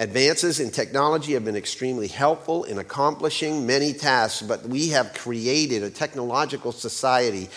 Advances 0.00 0.60
in 0.60 0.70
technology 0.70 1.32
have 1.32 1.44
been 1.44 1.56
extremely 1.56 2.06
helpful 2.06 2.62
in 2.62 2.78
accomplishing 2.78 3.66
many 3.66 3.92
tasks, 3.92 4.42
but 4.42 4.62
we 4.62 4.90
have 4.90 5.12
created 5.12 5.82
a 5.82 5.90
technological 5.90 6.70
society 6.70 7.48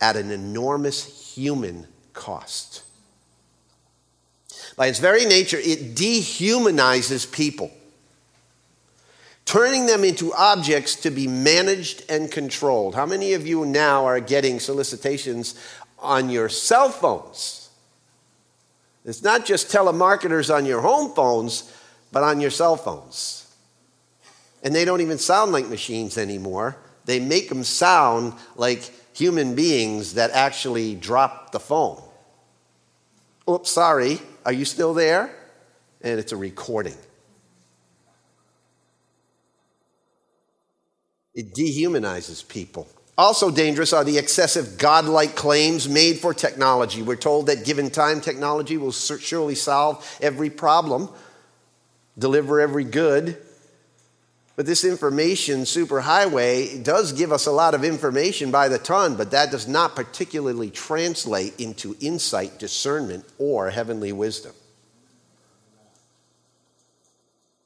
at 0.00 0.16
an 0.16 0.30
enormous 0.30 1.34
human 1.34 1.88
cost. 2.12 2.84
By 4.76 4.86
its 4.86 5.00
very 5.00 5.24
nature, 5.24 5.58
it 5.58 5.96
dehumanizes 5.96 7.30
people, 7.30 7.72
turning 9.44 9.86
them 9.86 10.04
into 10.04 10.32
objects 10.34 10.94
to 10.96 11.10
be 11.10 11.26
managed 11.26 12.04
and 12.08 12.30
controlled. 12.30 12.94
How 12.94 13.06
many 13.06 13.32
of 13.32 13.44
you 13.44 13.66
now 13.66 14.04
are 14.04 14.20
getting 14.20 14.60
solicitations 14.60 15.56
on 15.98 16.30
your 16.30 16.48
cell 16.48 16.90
phones? 16.90 17.61
It's 19.04 19.22
not 19.22 19.44
just 19.44 19.68
telemarketers 19.68 20.54
on 20.54 20.64
your 20.64 20.80
home 20.80 21.14
phones, 21.14 21.72
but 22.12 22.22
on 22.22 22.40
your 22.40 22.50
cell 22.50 22.76
phones. 22.76 23.52
And 24.62 24.74
they 24.74 24.84
don't 24.84 25.00
even 25.00 25.18
sound 25.18 25.52
like 25.52 25.68
machines 25.68 26.16
anymore. 26.16 26.76
They 27.04 27.18
make 27.18 27.48
them 27.48 27.64
sound 27.64 28.34
like 28.54 28.92
human 29.12 29.54
beings 29.54 30.14
that 30.14 30.30
actually 30.30 30.94
drop 30.94 31.50
the 31.50 31.58
phone. 31.58 32.00
Oops, 33.50 33.68
sorry. 33.68 34.20
Are 34.46 34.52
you 34.52 34.64
still 34.64 34.94
there? 34.94 35.34
And 36.00 36.20
it's 36.20 36.32
a 36.32 36.36
recording. 36.36 36.96
It 41.34 41.54
dehumanizes 41.54 42.46
people. 42.46 42.86
Also 43.18 43.50
dangerous 43.50 43.92
are 43.92 44.04
the 44.04 44.18
excessive 44.18 44.78
godlike 44.78 45.36
claims 45.36 45.88
made 45.88 46.18
for 46.18 46.32
technology. 46.32 47.02
We're 47.02 47.16
told 47.16 47.46
that 47.46 47.64
given 47.64 47.90
time, 47.90 48.20
technology 48.20 48.78
will 48.78 48.92
surely 48.92 49.54
solve 49.54 50.18
every 50.20 50.48
problem, 50.48 51.10
deliver 52.18 52.60
every 52.60 52.84
good, 52.84 53.36
but 54.54 54.66
this 54.66 54.84
information 54.84 55.60
superhighway 55.62 56.84
does 56.84 57.12
give 57.12 57.32
us 57.32 57.46
a 57.46 57.50
lot 57.50 57.74
of 57.74 57.84
information 57.84 58.50
by 58.50 58.68
the 58.68 58.78
ton, 58.78 59.16
but 59.16 59.30
that 59.30 59.50
does 59.50 59.66
not 59.66 59.96
particularly 59.96 60.70
translate 60.70 61.58
into 61.58 61.96
insight, 62.00 62.58
discernment, 62.58 63.24
or 63.38 63.70
heavenly 63.70 64.12
wisdom. 64.12 64.52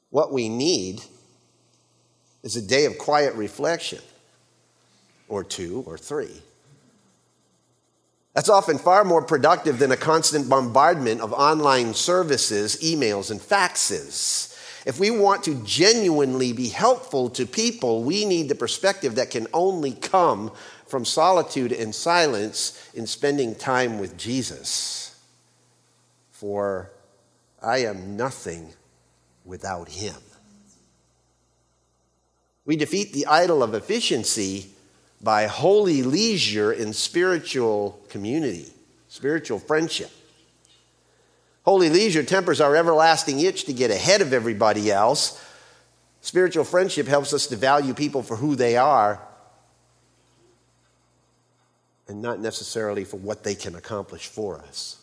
What 0.09 0.31
we 0.31 0.47
need 0.47 1.01
is 2.41 2.55
a 2.55 2.61
day 2.61 2.85
of 2.85 2.97
quiet 2.97 3.35
reflection, 3.35 3.99
or 5.27 5.43
two, 5.43 5.83
or 5.85 5.97
three. 5.97 6.41
That's 8.33 8.49
often 8.49 8.77
far 8.77 9.03
more 9.03 9.23
productive 9.23 9.79
than 9.79 9.91
a 9.91 9.97
constant 9.97 10.47
bombardment 10.47 11.21
of 11.21 11.33
online 11.33 11.95
services, 11.95 12.77
emails, 12.83 13.31
and 13.31 13.39
faxes. 13.39 14.55
If 14.85 14.99
we 14.99 15.09
want 15.09 15.43
to 15.45 15.55
genuinely 15.65 16.53
be 16.53 16.69
helpful 16.69 17.31
to 17.31 17.45
people, 17.45 18.03
we 18.03 18.25
need 18.25 18.47
the 18.47 18.55
perspective 18.55 19.15
that 19.15 19.31
can 19.31 19.47
only 19.53 19.91
come 19.91 20.51
from 20.85 21.03
solitude 21.03 21.71
and 21.71 21.93
silence 21.93 22.89
in 22.93 23.07
spending 23.07 23.55
time 23.55 23.99
with 23.99 24.17
Jesus. 24.17 25.19
For 26.31 26.91
I 27.61 27.79
am 27.79 28.15
nothing 28.15 28.73
without 29.43 29.89
him. 29.89 30.15
We 32.65 32.75
defeat 32.75 33.13
the 33.13 33.25
idol 33.25 33.63
of 33.63 33.73
efficiency 33.73 34.73
by 35.21 35.47
holy 35.47 36.03
leisure 36.03 36.71
in 36.71 36.93
spiritual 36.93 37.99
community, 38.09 38.71
spiritual 39.07 39.59
friendship. 39.59 40.11
Holy 41.63 41.89
leisure 41.89 42.23
tempers 42.23 42.61
our 42.61 42.75
everlasting 42.75 43.39
itch 43.39 43.65
to 43.65 43.73
get 43.73 43.91
ahead 43.91 44.21
of 44.21 44.31
everybody 44.31 44.91
else. 44.91 45.43
Spiritual 46.21 46.63
friendship 46.63 47.07
helps 47.07 47.33
us 47.33 47.47
to 47.47 47.55
value 47.55 47.93
people 47.93 48.23
for 48.23 48.35
who 48.35 48.55
they 48.55 48.77
are 48.77 49.21
and 52.07 52.21
not 52.21 52.39
necessarily 52.39 53.03
for 53.03 53.17
what 53.17 53.43
they 53.43 53.55
can 53.55 53.75
accomplish 53.75 54.27
for 54.27 54.59
us. 54.59 55.01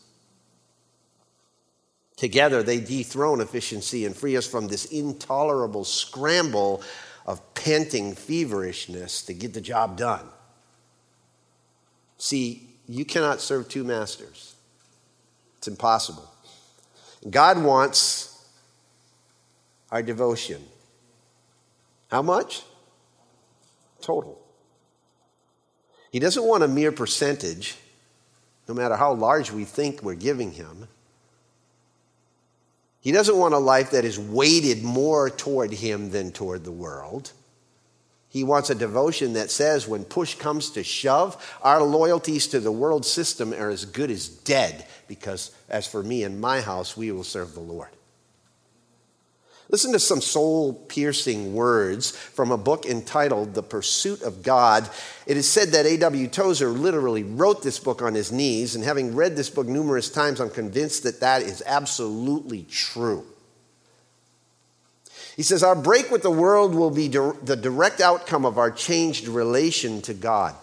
Together, 2.17 2.63
they 2.63 2.81
dethrone 2.81 3.41
efficiency 3.41 4.07
and 4.07 4.17
free 4.17 4.37
us 4.37 4.47
from 4.47 4.69
this 4.69 4.87
intolerable 4.87 5.85
scramble 5.85 6.83
of 7.27 7.55
panting 7.55 8.15
feverishness 8.15 9.23
to 9.23 9.35
get 9.35 9.55
the 9.55 9.61
job 9.61 9.97
done. 9.97 10.27
See, 12.19 12.69
you 12.87 13.05
cannot 13.05 13.41
serve 13.41 13.69
two 13.69 13.85
masters, 13.85 14.55
it's 15.59 15.69
impossible. 15.69 16.31
God 17.29 17.63
wants 17.63 18.47
our 19.91 20.03
devotion. 20.03 20.63
How 22.11 22.21
much? 22.21 22.63
Total. 24.03 24.39
He 26.13 26.19
doesn't 26.19 26.45
want 26.45 26.63
a 26.63 26.69
mere 26.69 26.93
percentage, 26.93 27.77
no 28.69 28.75
matter 28.75 28.97
how 28.97 29.15
large 29.15 29.51
we 29.51 29.65
think 29.65 30.03
we're 30.03 30.15
giving 30.15 30.53
him. 30.53 30.89
He 33.05 33.13
doesn't 33.13 33.37
want 33.37 33.53
a 33.53 33.59
life 33.59 33.91
that 33.91 34.07
is 34.07 34.19
weighted 34.19 34.83
more 34.83 35.29
toward 35.29 35.73
him 35.73 36.11
than 36.11 36.33
toward 36.33 36.65
the 36.65 36.73
world. 36.73 37.33
He 38.31 38.43
wants 38.43 38.71
a 38.71 38.75
devotion 38.75 39.35
that 39.35 39.51
says, 39.51 39.87
when 39.87 40.05
push 40.05 40.37
comes 40.37 40.71
to 40.71 40.83
shove, 40.83 41.37
our 41.63 41.83
loyalties 41.83 42.47
to 42.49 42.61
the 42.61 42.73
world 42.73 43.05
system 43.05 43.53
are 43.53 43.69
as 43.69 43.85
good 43.85 44.11
as 44.11 44.27
dead, 44.27 44.87
because 45.07 45.51
as 45.69 45.87
for 45.87 46.03
me 46.03 46.25
and 46.25 46.41
my 46.41 46.63
house, 46.63 46.97
we 46.97 47.13
will 47.13 47.25
serve 47.25 47.53
the 47.53 47.61
Lord. 47.61 47.91
Listen 49.75 49.91
to 49.91 49.99
some 49.99 50.21
soul 50.21 50.73
piercing 50.73 51.53
words 51.53 52.13
from 52.13 52.53
a 52.53 52.57
book 52.57 52.87
entitled 52.87 53.55
The 53.55 53.63
Pursuit 53.65 54.23
of 54.23 54.45
God. 54.45 54.89
It 55.27 55.37
is 55.37 55.51
said 55.51 55.71
that 55.71 55.85
A.W. 55.85 56.29
Tozer 56.29 56.69
literally 56.69 57.25
wrote 57.25 57.65
this 57.65 57.81
book 57.81 58.01
on 58.01 58.15
his 58.15 58.31
knees, 58.31 58.77
and 58.77 58.85
having 58.85 59.17
read 59.17 59.35
this 59.35 59.51
book 59.51 59.67
numerous 59.67 60.09
times, 60.09 60.41
I'm 60.41 60.51
convinced 60.51 61.03
that 61.03 61.19
that 61.19 61.43
is 61.43 61.61
absolutely 61.67 62.63
true. 62.71 63.27
He 65.35 65.43
says, 65.43 65.65
Our 65.65 65.75
break 65.75 66.09
with 66.09 66.23
the 66.23 66.31
world 66.31 66.73
will 66.73 66.93
be 66.93 67.09
the 67.09 67.59
direct 67.61 68.01
outcome 68.01 68.45
of 68.45 68.59
our 68.59 68.71
changed 68.71 69.27
relation 69.27 70.03
to 70.03 70.15
God. 70.15 70.55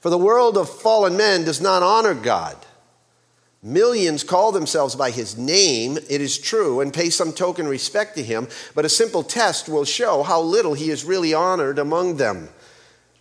For 0.00 0.08
the 0.08 0.16
world 0.16 0.56
of 0.56 0.70
fallen 0.70 1.18
men 1.18 1.44
does 1.44 1.60
not 1.60 1.82
honor 1.82 2.14
God. 2.14 2.56
Millions 3.64 4.22
call 4.22 4.52
themselves 4.52 4.94
by 4.94 5.10
his 5.10 5.36
name, 5.36 5.96
it 5.96 6.20
is 6.20 6.38
true, 6.38 6.80
and 6.80 6.94
pay 6.94 7.10
some 7.10 7.32
token 7.32 7.66
respect 7.66 8.14
to 8.14 8.22
him, 8.22 8.46
but 8.74 8.84
a 8.84 8.90
simple 8.90 9.24
test 9.24 9.68
will 9.68 9.84
show 9.84 10.22
how 10.22 10.40
little 10.40 10.74
he 10.74 10.90
is 10.90 11.04
really 11.04 11.34
honored 11.34 11.78
among 11.78 12.16
them. 12.16 12.48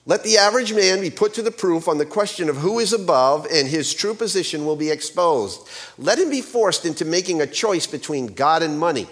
Let 0.05 0.23
the 0.23 0.37
average 0.37 0.73
man 0.73 0.99
be 0.99 1.09
put 1.09 1.33
to 1.35 1.41
the 1.41 1.49
proof 1.49 1.87
on 1.87 1.97
the 1.97 2.05
question 2.05 2.49
of 2.49 2.57
who 2.57 2.77
is 2.79 2.93
above, 2.93 3.47
and 3.51 3.67
his 3.67 3.93
true 3.93 4.13
position 4.13 4.65
will 4.65 4.75
be 4.75 4.91
exposed. 4.91 5.65
Let 5.97 6.19
him 6.19 6.29
be 6.29 6.41
forced 6.41 6.85
into 6.85 7.05
making 7.05 7.41
a 7.41 7.47
choice 7.47 7.87
between 7.87 8.27
God 8.27 8.61
and 8.61 8.77
money 8.77 9.07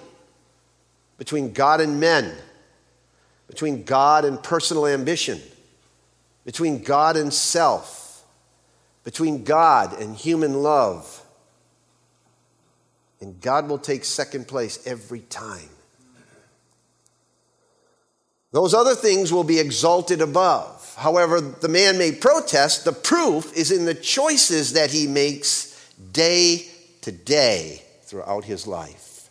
between 1.22 1.54
God 1.54 1.82
and 1.82 2.00
men, 2.00 2.34
between 3.46 3.84
God 3.84 4.26
and 4.26 4.42
personal 4.42 4.88
ambition, 4.88 5.40
between 6.46 6.82
God 6.82 7.16
and 7.16 7.32
self, 7.32 8.26
between 9.04 9.44
God 9.44 10.02
and 10.02 10.16
human 10.16 10.64
love. 10.64 11.21
And 13.22 13.40
God 13.40 13.70
will 13.70 13.78
take 13.78 14.04
second 14.04 14.48
place 14.48 14.86
every 14.86 15.22
time. 15.22 15.70
Those 18.52 18.74
other 18.74 18.96
things 18.96 19.32
will 19.32 19.46
be 19.46 19.60
exalted 19.60 20.22
above. 20.22 20.96
However, 20.98 21.40
the 21.40 21.70
man 21.70 21.98
may 21.98 22.12
protest, 22.12 22.84
the 22.84 22.92
proof 22.92 23.56
is 23.56 23.72
in 23.72 23.86
the 23.86 23.94
choices 23.94 24.74
that 24.74 24.92
he 24.92 25.08
makes 25.08 25.90
day 26.12 26.68
to 27.02 27.12
day 27.12 27.84
throughout 28.04 28.44
his 28.44 28.68
life. 28.68 29.30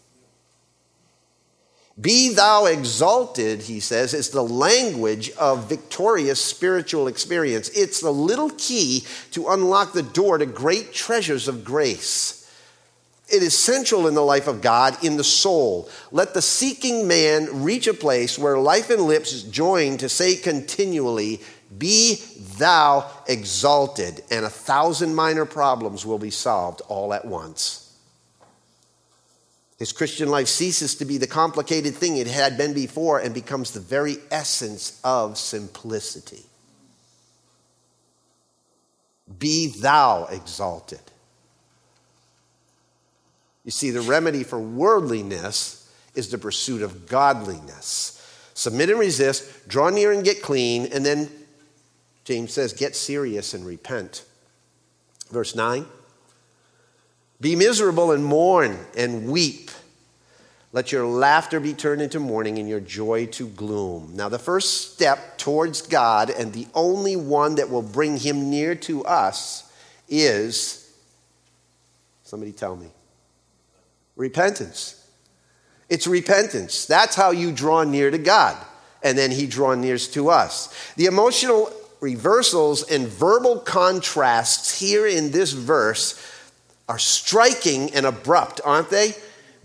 Be 2.01 2.33
thou 2.33 2.65
exalted, 2.65 3.61
he 3.63 3.81
says, 3.81 4.15
is 4.15 4.31
the 4.31 4.43
language 4.43 5.31
of 5.33 5.69
victorious 5.69 6.43
spiritual 6.43 7.09
experience. 7.09 7.69
It's 7.71 8.01
the 8.01 8.13
little 8.13 8.51
key 8.51 9.05
to 9.33 9.49
unlock 9.49 9.93
the 9.93 10.03
door 10.03 10.39
to 10.39 10.47
great 10.47 10.95
treasures 10.95 11.47
of 11.47 11.63
grace. 11.63 12.40
It 13.31 13.43
is 13.43 13.57
central 13.57 14.09
in 14.09 14.15
the 14.15 14.23
life 14.23 14.49
of 14.49 14.61
God, 14.61 15.03
in 15.05 15.17
the 15.17 15.25
soul. 15.25 15.89
Let 16.11 16.35
the 16.35 16.43
seeking 16.43 17.07
man 17.07 17.63
reach 17.63 17.87
a 17.87 17.95
place 17.95 18.39
where 18.39 18.59
life 18.59 18.91
and 18.91 19.03
lips 19.03 19.43
join 19.43 19.99
to 19.99 20.09
say 20.09 20.37
continually, 20.37 21.41
Be 21.77 22.17
thou 22.59 23.09
exalted, 23.29 24.23
and 24.31 24.45
a 24.45 24.51
thousand 24.51 25.15
minor 25.15 25.45
problems 25.45 26.05
will 26.05 26.19
be 26.19 26.31
solved 26.31 26.83
all 26.89 27.15
at 27.15 27.25
once. 27.25 27.87
His 29.79 29.93
Christian 29.93 30.29
life 30.29 30.49
ceases 30.49 30.97
to 30.97 31.07
be 31.07 31.17
the 31.17 31.27
complicated 31.27 31.95
thing 31.95 32.19
it 32.19 32.27
had 32.27 32.59
been 32.59 32.75
before 32.75 33.19
and 33.19 33.33
becomes 33.33 33.71
the 33.71 33.81
very 33.81 34.19
essence 34.31 35.01
of 35.03 35.39
simplicity. 35.39 36.45
Be 39.39 39.69
thou 39.69 40.27
exalted. 40.31 41.01
You 43.65 43.71
see, 43.71 43.91
the 43.91 44.01
remedy 44.01 44.43
for 44.43 44.59
worldliness 44.59 45.93
is 46.15 46.31
the 46.31 46.39
pursuit 46.39 46.83
of 46.83 47.07
godliness. 47.07 48.17
Submit 48.55 48.91
and 48.91 48.99
resist, 48.99 49.69
draw 49.69 49.91
near 49.91 50.13
and 50.13 50.25
get 50.25 50.43
clean, 50.43 50.87
and 50.93 51.05
then 51.05 51.31
James 52.25 52.53
says, 52.53 52.73
get 52.73 52.97
serious 52.97 53.55
and 53.55 53.65
repent. 53.67 54.25
Verse 55.31 55.55
9. 55.55 55.87
Be 57.41 57.57
miserable 57.57 58.13
and 58.13 58.25
mourn 58.25 58.79
and 58.97 59.29
weep. 59.31 59.71
Let 60.73 60.93
your 60.93 61.07
laughter 61.07 61.59
be 61.59 61.75
turned 61.75 62.03
into 62.03 62.21
mourning 62.21 62.59
and 62.59 62.69
your 62.69 62.81
joy 62.81 63.27
to 63.27 63.49
gloom. 63.49 64.13
Now, 64.15 64.29
the 64.29 64.39
first 64.39 64.93
step 64.93 65.39
towards 65.39 65.83
God 65.83 66.31
and 66.31 66.53
the 66.53 66.69
only 66.75 67.17
one 67.17 67.57
that 67.57 67.71
will 67.71 67.83
bring 67.83 68.19
him 68.19 68.51
near 68.51 68.75
to 68.77 69.05
us 69.05 69.73
is 70.09 70.93
somebody 72.23 72.53
tell 72.53 72.77
me 72.77 72.91
repentance. 74.21 75.03
It's 75.89 76.07
repentance. 76.07 76.85
That's 76.85 77.17
how 77.17 77.31
you 77.31 77.51
draw 77.51 77.83
near 77.83 78.11
to 78.11 78.19
God, 78.19 78.57
and 79.03 79.17
then 79.17 79.31
he 79.31 79.47
draws 79.47 79.79
near 79.79 79.97
to 79.97 80.29
us. 80.29 80.93
The 80.97 81.07
emotional 81.07 81.73
reversals 82.01 82.83
and 82.83 83.09
verbal 83.09 83.59
contrasts 83.59 84.79
here 84.79 85.07
in 85.07 85.33
this 85.33 85.53
verse 85.53 86.23
are 86.89 86.99
striking 86.99 87.93
and 87.95 88.07
abrupt, 88.07 88.61
aren't 88.65 88.91
they? 88.91 89.15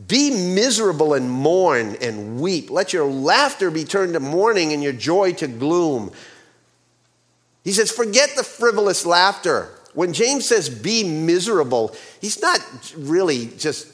Be 0.07 0.31
miserable 0.53 1.13
and 1.13 1.29
mourn 1.29 1.97
and 2.01 2.39
weep. 2.39 2.69
Let 2.69 2.93
your 2.93 3.05
laughter 3.05 3.69
be 3.69 3.83
turned 3.83 4.13
to 4.13 4.19
mourning 4.19 4.73
and 4.73 4.81
your 4.81 4.93
joy 4.93 5.33
to 5.33 5.47
gloom. 5.47 6.11
He 7.63 7.71
says, 7.71 7.91
forget 7.91 8.31
the 8.35 8.43
frivolous 8.43 9.05
laughter. 9.05 9.69
When 9.93 10.11
James 10.11 10.45
says 10.45 10.69
be 10.69 11.03
miserable, 11.03 11.95
he's 12.19 12.41
not 12.41 12.59
really 12.97 13.47
just 13.57 13.87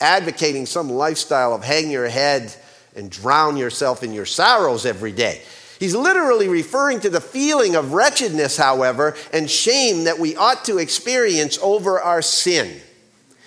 advocating 0.00 0.66
some 0.66 0.90
lifestyle 0.90 1.54
of 1.54 1.64
hang 1.64 1.90
your 1.90 2.08
head 2.08 2.54
and 2.94 3.10
drown 3.10 3.56
yourself 3.56 4.02
in 4.02 4.12
your 4.12 4.26
sorrows 4.26 4.86
every 4.86 5.12
day. 5.12 5.42
He's 5.78 5.94
literally 5.94 6.48
referring 6.48 7.00
to 7.00 7.10
the 7.10 7.20
feeling 7.20 7.76
of 7.76 7.92
wretchedness, 7.92 8.56
however, 8.56 9.14
and 9.32 9.50
shame 9.50 10.04
that 10.04 10.18
we 10.18 10.34
ought 10.36 10.64
to 10.64 10.78
experience 10.78 11.58
over 11.60 12.00
our 12.00 12.22
sin. 12.22 12.80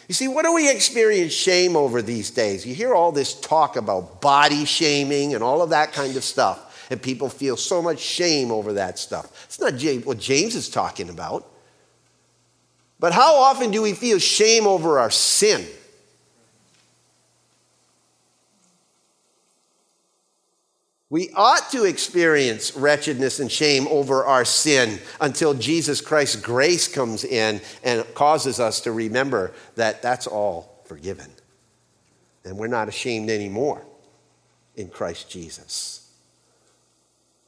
You 0.07 0.15
see, 0.15 0.27
what 0.27 0.43
do 0.43 0.53
we 0.53 0.69
experience 0.69 1.33
shame 1.33 1.75
over 1.75 2.01
these 2.01 2.31
days? 2.31 2.65
You 2.65 2.73
hear 2.73 2.93
all 2.93 3.11
this 3.11 3.39
talk 3.39 3.75
about 3.75 4.21
body 4.21 4.65
shaming 4.65 5.33
and 5.33 5.43
all 5.43 5.61
of 5.61 5.71
that 5.71 5.93
kind 5.93 6.15
of 6.15 6.23
stuff, 6.23 6.87
and 6.91 7.01
people 7.01 7.29
feel 7.29 7.57
so 7.57 7.81
much 7.81 7.99
shame 7.99 8.51
over 8.51 8.73
that 8.73 8.99
stuff. 8.99 9.45
It's 9.45 9.59
not 9.59 9.73
what 10.05 10.19
James 10.19 10.55
is 10.55 10.69
talking 10.69 11.09
about. 11.09 11.47
But 12.99 13.13
how 13.13 13.35
often 13.35 13.71
do 13.71 13.81
we 13.81 13.93
feel 13.93 14.19
shame 14.19 14.67
over 14.67 14.99
our 14.99 15.11
sin? 15.11 15.65
We 21.11 21.31
ought 21.33 21.71
to 21.71 21.85
experience 21.85 22.75
wretchedness 22.75 23.39
and 23.39 23.51
shame 23.51 23.87
over 23.87 24.25
our 24.25 24.45
sin 24.45 24.99
until 25.19 25.55
Jesus 25.55 26.01
Christ's 26.01 26.35
grace 26.35 26.87
comes 26.87 27.23
in 27.23 27.61
and 27.83 28.05
causes 28.13 28.59
us 28.59 28.81
to 28.81 28.91
remember 28.91 29.51
that 29.75 30.03
that's 30.03 30.27
all 30.27 30.83
forgiven. 30.85 31.31
And 32.45 32.57
we're 32.57 32.67
not 32.67 32.87
ashamed 32.87 33.31
anymore 33.31 33.83
in 34.75 34.89
Christ 34.89 35.29
Jesus. 35.29 36.07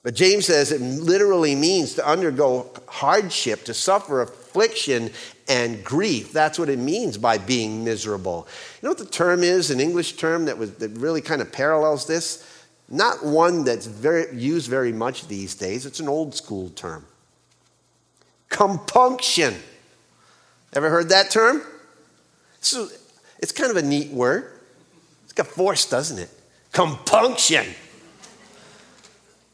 But 0.03 0.15
James 0.15 0.47
says 0.47 0.71
it 0.71 0.81
literally 0.81 1.53
means 1.53 1.93
to 1.95 2.07
undergo 2.07 2.71
hardship, 2.87 3.63
to 3.65 3.75
suffer 3.75 4.23
affliction 4.23 5.11
and 5.47 5.83
grief. 5.83 6.33
That's 6.33 6.57
what 6.57 6.69
it 6.69 6.79
means 6.79 7.19
by 7.19 7.37
being 7.37 7.83
miserable. 7.83 8.47
You 8.81 8.87
know 8.87 8.91
what 8.91 8.97
the 8.97 9.05
term 9.05 9.43
is, 9.43 9.69
an 9.69 9.79
English 9.79 10.13
term 10.13 10.45
that, 10.45 10.57
was, 10.57 10.73
that 10.75 10.89
really 10.97 11.21
kind 11.21 11.41
of 11.41 11.51
parallels 11.51 12.07
this? 12.07 12.43
Not 12.91 13.25
one 13.25 13.63
that's 13.63 13.85
very, 13.85 14.35
used 14.35 14.69
very 14.69 14.91
much 14.91 15.27
these 15.27 15.55
days. 15.55 15.85
It's 15.85 15.99
an 15.99 16.09
old 16.09 16.35
school 16.35 16.69
term. 16.69 17.05
Compunction. 18.49 19.55
Ever 20.73 20.89
heard 20.89 21.09
that 21.09 21.31
term? 21.31 21.63
So 22.59 22.89
it's 23.39 23.53
kind 23.53 23.71
of 23.71 23.77
a 23.77 23.81
neat 23.81 24.11
word. 24.11 24.59
It's 25.23 25.33
got 25.33 25.47
force, 25.47 25.89
doesn't 25.89 26.19
it? 26.19 26.29
Compunction. 26.73 27.65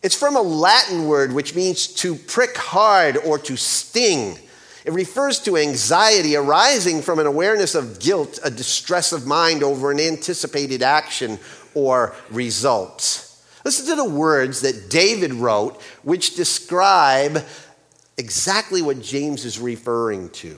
It's 0.02 0.16
from 0.16 0.36
a 0.36 0.42
Latin 0.42 1.08
word 1.08 1.32
which 1.32 1.56
means 1.56 1.88
to 1.88 2.16
prick 2.16 2.58
hard 2.58 3.18
or 3.18 3.38
to 3.40 3.56
sting. 3.56 4.38
It 4.84 4.94
refers 4.94 5.40
to 5.42 5.58
anxiety 5.58 6.36
arising 6.36 7.02
from 7.02 7.20
an 7.20 7.28
awareness 7.28 7.76
of 7.76 8.00
guilt, 8.00 8.40
a 8.44 8.50
distress 8.50 9.12
of 9.12 9.28
mind 9.28 9.62
over 9.62 9.92
an 9.92 10.00
anticipated 10.00 10.82
action 10.82 11.40
or 11.74 12.16
result. 12.32 13.27
Listen 13.68 13.88
to 13.88 13.96
the 13.98 14.10
words 14.10 14.62
that 14.62 14.90
David 14.90 15.34
wrote, 15.34 15.82
which 16.02 16.38
describe 16.38 17.44
exactly 18.18 18.82
what 18.82 19.02
James 19.02 19.44
is 19.44 19.60
referring 19.60 20.30
to. 20.30 20.58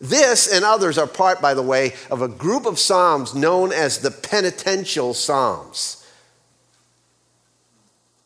This 0.00 0.52
and 0.52 0.64
others 0.64 0.98
are 0.98 1.06
part, 1.06 1.40
by 1.40 1.54
the 1.54 1.62
way, 1.62 1.92
of 2.10 2.20
a 2.20 2.26
group 2.26 2.66
of 2.66 2.80
Psalms 2.80 3.36
known 3.36 3.70
as 3.70 3.98
the 4.00 4.10
penitential 4.10 5.14
Psalms. 5.14 6.04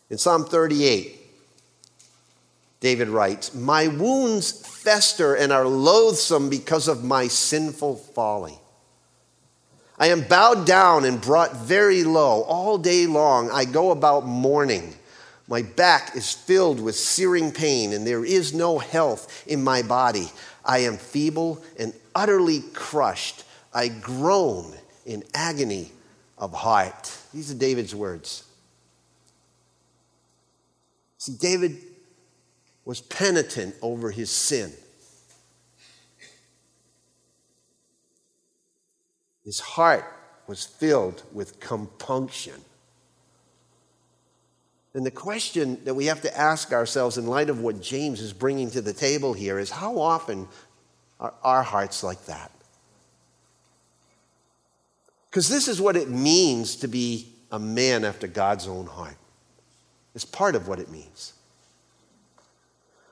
In 0.09 0.17
Psalm 0.17 0.47
38, 0.47 1.21
David 2.81 3.09
writes, 3.09 3.55
My 3.55 3.89
wounds 3.89 4.53
fester 4.53 5.35
and 5.35 5.53
are 5.53 5.67
loathsome 5.67 6.49
because 6.49 6.89
of 6.89 7.05
my 7.05 7.29
sinful 7.29 7.97
folly. 7.97 8.59
I 9.99 10.09
am 10.09 10.23
bowed 10.23 10.67
down 10.67 11.05
and 11.05 11.21
brought 11.21 11.57
very 11.57 12.05
low. 12.05 12.43
All 12.43 12.79
day 12.79 13.07
long 13.07 13.51
I 13.51 13.65
go 13.65 13.91
about 13.91 14.27
mourning. 14.27 14.95
My 15.49 15.63
back 15.63 16.17
is 16.17 16.33
filled 16.33 16.81
with 16.81 16.97
searing 16.97 17.53
pain, 17.53 17.93
and 17.93 18.07
there 18.07 18.25
is 18.25 18.53
no 18.53 18.79
health 18.79 19.45
in 19.47 19.63
my 19.63 19.83
body. 19.83 20.29
I 20.65 20.79
am 20.81 20.97
feeble 20.97 21.63
and 21.79 21.95
utterly 22.15 22.61
crushed. 22.75 23.45
I 23.73 23.89
groan 23.89 24.73
in 25.05 25.23
agony 25.35 25.93
of 26.37 26.53
heart. 26.53 27.17
These 27.33 27.53
are 27.53 27.55
David's 27.55 27.95
words. 27.95 28.45
See, 31.19 31.37
David 31.39 31.77
was 32.85 33.01
penitent 33.01 33.75
over 33.83 34.11
his 34.11 34.31
sin. 34.31 34.73
His 39.47 39.61
heart 39.61 40.05
was 40.49 40.67
filled 40.67 41.23
with 41.33 41.61
compunction. 41.61 42.61
And 44.93 45.07
the 45.07 45.11
question 45.11 45.83
that 45.85 45.95
we 45.95 46.07
have 46.07 46.21
to 46.23 46.37
ask 46.37 46.73
ourselves 46.73 47.17
in 47.17 47.27
light 47.27 47.49
of 47.49 47.61
what 47.61 47.81
James 47.81 48.21
is 48.21 48.33
bringing 48.33 48.71
to 48.73 48.83
the 48.83 48.93
table 48.93 49.33
here 49.33 49.59
is 49.59 49.71
how 49.71 49.99
often 49.99 50.49
are 51.21 51.33
our 51.45 51.63
hearts 51.63 52.03
like 52.03 52.27
that? 52.27 52.51
Because 55.31 55.49
this 55.49 55.69
is 55.69 55.81
what 55.81 55.97
it 55.97 56.09
means 56.09 56.77
to 56.77 56.89
be 56.89 57.29
a 57.53 57.59
man 57.59 58.05
after 58.05 58.27
God's 58.27 58.67
own 58.67 58.87
heart. 58.87 59.17
It's 60.15 60.25
part 60.25 60.57
of 60.57 60.67
what 60.67 60.81
it 60.81 60.91
means. 60.91 61.35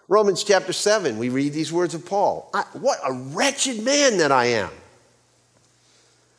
Romans 0.08 0.42
chapter 0.42 0.72
7, 0.72 1.18
we 1.18 1.28
read 1.28 1.52
these 1.52 1.72
words 1.72 1.94
of 1.94 2.04
Paul 2.04 2.50
What 2.72 2.98
a 3.06 3.12
wretched 3.12 3.84
man 3.84 4.18
that 4.18 4.32
I 4.32 4.46
am! 4.46 4.70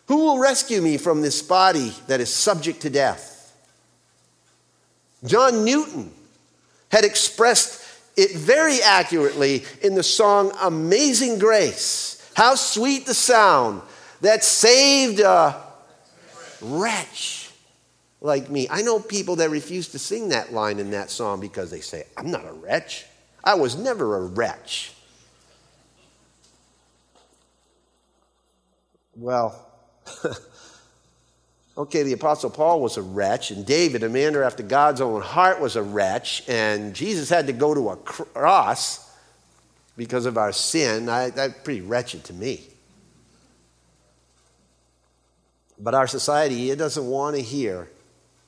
Who 0.07 0.17
will 0.17 0.39
rescue 0.39 0.81
me 0.81 0.97
from 0.97 1.21
this 1.21 1.41
body 1.41 1.93
that 2.07 2.21
is 2.21 2.31
subject 2.33 2.81
to 2.81 2.89
death? 2.89 3.33
John 5.25 5.65
Newton 5.65 6.11
had 6.91 7.03
expressed 7.03 7.83
it 8.15 8.31
very 8.35 8.81
accurately 8.81 9.65
in 9.81 9.95
the 9.95 10.03
song 10.03 10.51
Amazing 10.61 11.39
Grace. 11.39 12.31
How 12.35 12.55
sweet 12.55 13.05
the 13.05 13.13
sound 13.13 13.81
that 14.21 14.43
saved 14.43 15.19
a 15.19 15.61
wretch 16.61 17.51
like 18.21 18.49
me. 18.49 18.67
I 18.69 18.81
know 18.81 18.99
people 18.99 19.37
that 19.37 19.49
refuse 19.49 19.89
to 19.89 19.99
sing 19.99 20.29
that 20.29 20.53
line 20.53 20.79
in 20.79 20.91
that 20.91 21.09
song 21.09 21.39
because 21.39 21.71
they 21.71 21.81
say, 21.81 22.03
I'm 22.17 22.31
not 22.31 22.45
a 22.45 22.53
wretch. 22.53 23.05
I 23.43 23.55
was 23.55 23.75
never 23.75 24.17
a 24.17 24.21
wretch. 24.21 24.93
Well, 29.15 29.65
okay, 31.77 32.03
the 32.03 32.13
Apostle 32.13 32.49
Paul 32.49 32.81
was 32.81 32.97
a 32.97 33.01
wretch, 33.01 33.51
and 33.51 33.65
David, 33.65 34.03
a 34.03 34.09
man 34.09 34.35
after 34.35 34.63
God's 34.63 35.01
own 35.01 35.21
heart, 35.21 35.59
was 35.59 35.75
a 35.75 35.83
wretch, 35.83 36.43
and 36.47 36.93
Jesus 36.93 37.29
had 37.29 37.47
to 37.47 37.53
go 37.53 37.73
to 37.73 37.89
a 37.89 37.95
cross 37.97 39.11
because 39.97 40.25
of 40.25 40.37
our 40.37 40.51
sin. 40.51 41.09
I, 41.09 41.29
that's 41.29 41.59
pretty 41.63 41.81
wretched 41.81 42.23
to 42.25 42.33
me. 42.33 42.61
But 45.79 45.93
our 45.93 46.07
society, 46.07 46.71
it 46.71 46.77
doesn't 46.77 47.05
want 47.05 47.35
to 47.35 47.41
hear 47.41 47.89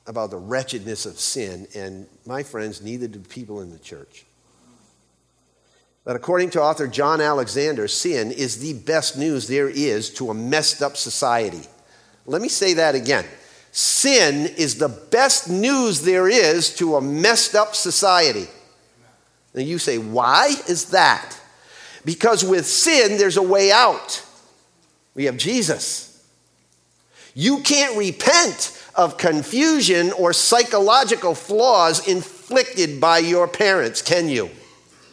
about 0.06 0.30
the 0.30 0.38
wretchedness 0.38 1.04
of 1.04 1.20
sin, 1.20 1.68
and 1.74 2.06
my 2.24 2.42
friends, 2.42 2.80
neither 2.80 3.06
do 3.06 3.18
people 3.20 3.60
in 3.60 3.70
the 3.70 3.78
church 3.78 4.24
that 6.08 6.16
according 6.16 6.48
to 6.48 6.62
author 6.62 6.86
John 6.86 7.20
Alexander, 7.20 7.86
sin 7.86 8.32
is 8.32 8.60
the 8.60 8.72
best 8.72 9.18
news 9.18 9.46
there 9.46 9.68
is 9.68 10.08
to 10.14 10.30
a 10.30 10.34
messed 10.34 10.80
up 10.80 10.96
society. 10.96 11.60
Let 12.24 12.40
me 12.40 12.48
say 12.48 12.72
that 12.72 12.94
again. 12.94 13.26
Sin 13.72 14.46
is 14.56 14.78
the 14.78 14.88
best 14.88 15.50
news 15.50 16.00
there 16.00 16.26
is 16.26 16.74
to 16.76 16.96
a 16.96 17.02
messed 17.02 17.54
up 17.54 17.74
society. 17.74 18.46
And 19.52 19.68
you 19.68 19.76
say, 19.76 19.98
why 19.98 20.54
is 20.66 20.86
that? 20.92 21.38
Because 22.06 22.42
with 22.42 22.64
sin, 22.64 23.18
there's 23.18 23.36
a 23.36 23.42
way 23.42 23.70
out. 23.70 24.24
We 25.14 25.26
have 25.26 25.36
Jesus. 25.36 26.26
You 27.34 27.60
can't 27.60 27.98
repent 27.98 28.82
of 28.94 29.18
confusion 29.18 30.12
or 30.12 30.32
psychological 30.32 31.34
flaws 31.34 32.08
inflicted 32.08 32.98
by 32.98 33.18
your 33.18 33.46
parents, 33.46 34.00
can 34.00 34.30
you? 34.30 34.48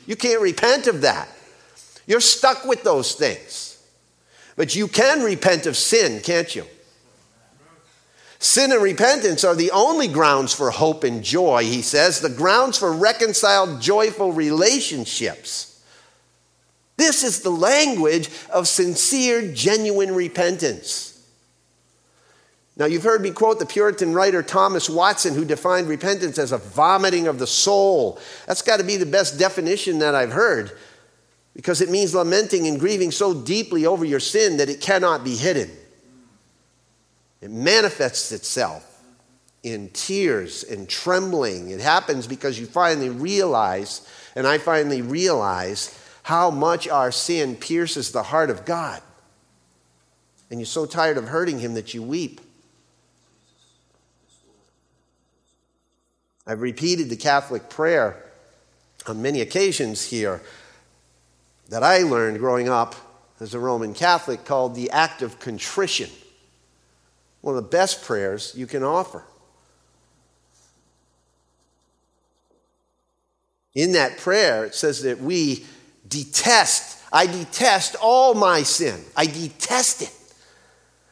You 0.05 0.15
can't 0.15 0.41
repent 0.41 0.87
of 0.87 1.01
that. 1.01 1.29
You're 2.07 2.21
stuck 2.21 2.65
with 2.65 2.83
those 2.83 3.13
things. 3.13 3.83
But 4.55 4.75
you 4.75 4.87
can 4.87 5.21
repent 5.21 5.65
of 5.65 5.75
sin, 5.75 6.21
can't 6.21 6.55
you? 6.55 6.65
Sin 8.39 8.71
and 8.71 8.81
repentance 8.81 9.43
are 9.43 9.55
the 9.55 9.71
only 9.71 10.07
grounds 10.07 10.53
for 10.53 10.69
hope 10.69 11.03
and 11.03 11.23
joy, 11.23 11.63
he 11.63 11.81
says, 11.81 12.19
the 12.19 12.29
grounds 12.29 12.77
for 12.77 12.93
reconciled, 12.93 13.81
joyful 13.81 14.31
relationships. 14.33 15.81
This 16.97 17.23
is 17.23 17.41
the 17.41 17.49
language 17.49 18.29
of 18.53 18.67
sincere, 18.67 19.51
genuine 19.51 20.13
repentance. 20.13 21.14
Now, 22.77 22.85
you've 22.85 23.03
heard 23.03 23.21
me 23.21 23.31
quote 23.31 23.59
the 23.59 23.65
Puritan 23.65 24.13
writer 24.13 24.43
Thomas 24.43 24.89
Watson, 24.89 25.33
who 25.33 25.45
defined 25.45 25.87
repentance 25.87 26.37
as 26.37 26.51
a 26.51 26.57
vomiting 26.57 27.27
of 27.27 27.39
the 27.39 27.47
soul. 27.47 28.19
That's 28.47 28.61
got 28.61 28.77
to 28.77 28.83
be 28.83 28.97
the 28.97 29.05
best 29.05 29.39
definition 29.39 29.99
that 29.99 30.13
I've 30.13 30.33
heard 30.33 30.71
because 31.55 31.79
it 31.79 31.89
means 31.89 32.13
lamenting 32.13 32.67
and 32.67 32.79
grieving 32.79 33.11
so 33.11 33.33
deeply 33.33 33.85
over 33.85 34.03
your 34.03 34.19
sin 34.19 34.57
that 34.57 34.69
it 34.69 34.81
cannot 34.81 35.23
be 35.23 35.37
hidden. 35.37 35.71
It 37.39 37.49
manifests 37.49 38.33
itself 38.33 39.01
in 39.63 39.89
tears 39.89 40.63
and 40.63 40.87
trembling. 40.87 41.69
It 41.69 41.79
happens 41.79 42.27
because 42.27 42.59
you 42.59 42.65
finally 42.65 43.09
realize, 43.09 44.07
and 44.35 44.45
I 44.45 44.57
finally 44.57 45.01
realize, 45.01 45.97
how 46.23 46.51
much 46.51 46.87
our 46.87 47.11
sin 47.11 47.55
pierces 47.55 48.11
the 48.11 48.23
heart 48.23 48.49
of 48.49 48.65
God. 48.65 49.01
And 50.49 50.59
you're 50.59 50.65
so 50.65 50.85
tired 50.85 51.17
of 51.17 51.27
hurting 51.27 51.59
Him 51.59 51.75
that 51.75 51.93
you 51.93 52.03
weep. 52.03 52.41
I've 56.47 56.61
repeated 56.61 57.09
the 57.09 57.15
Catholic 57.15 57.69
prayer 57.69 58.23
on 59.07 59.21
many 59.21 59.41
occasions 59.41 60.03
here 60.03 60.41
that 61.69 61.83
I 61.83 61.99
learned 61.99 62.39
growing 62.39 62.69
up 62.69 62.95
as 63.39 63.53
a 63.53 63.59
Roman 63.59 63.93
Catholic 63.93 64.45
called 64.45 64.75
the 64.75 64.91
act 64.91 65.21
of 65.21 65.39
contrition. 65.39 66.09
One 67.41 67.57
of 67.57 67.63
the 67.63 67.69
best 67.69 68.03
prayers 68.03 68.53
you 68.55 68.67
can 68.67 68.83
offer. 68.83 69.23
In 73.73 73.91
that 73.91 74.17
prayer, 74.17 74.65
it 74.65 74.73
says 74.73 75.01
that 75.01 75.19
we 75.19 75.65
detest, 76.07 76.99
I 77.11 77.25
detest 77.25 77.95
all 78.01 78.33
my 78.33 78.63
sin. 78.63 79.03
I 79.17 79.25
detest 79.25 80.01
it 80.01 80.13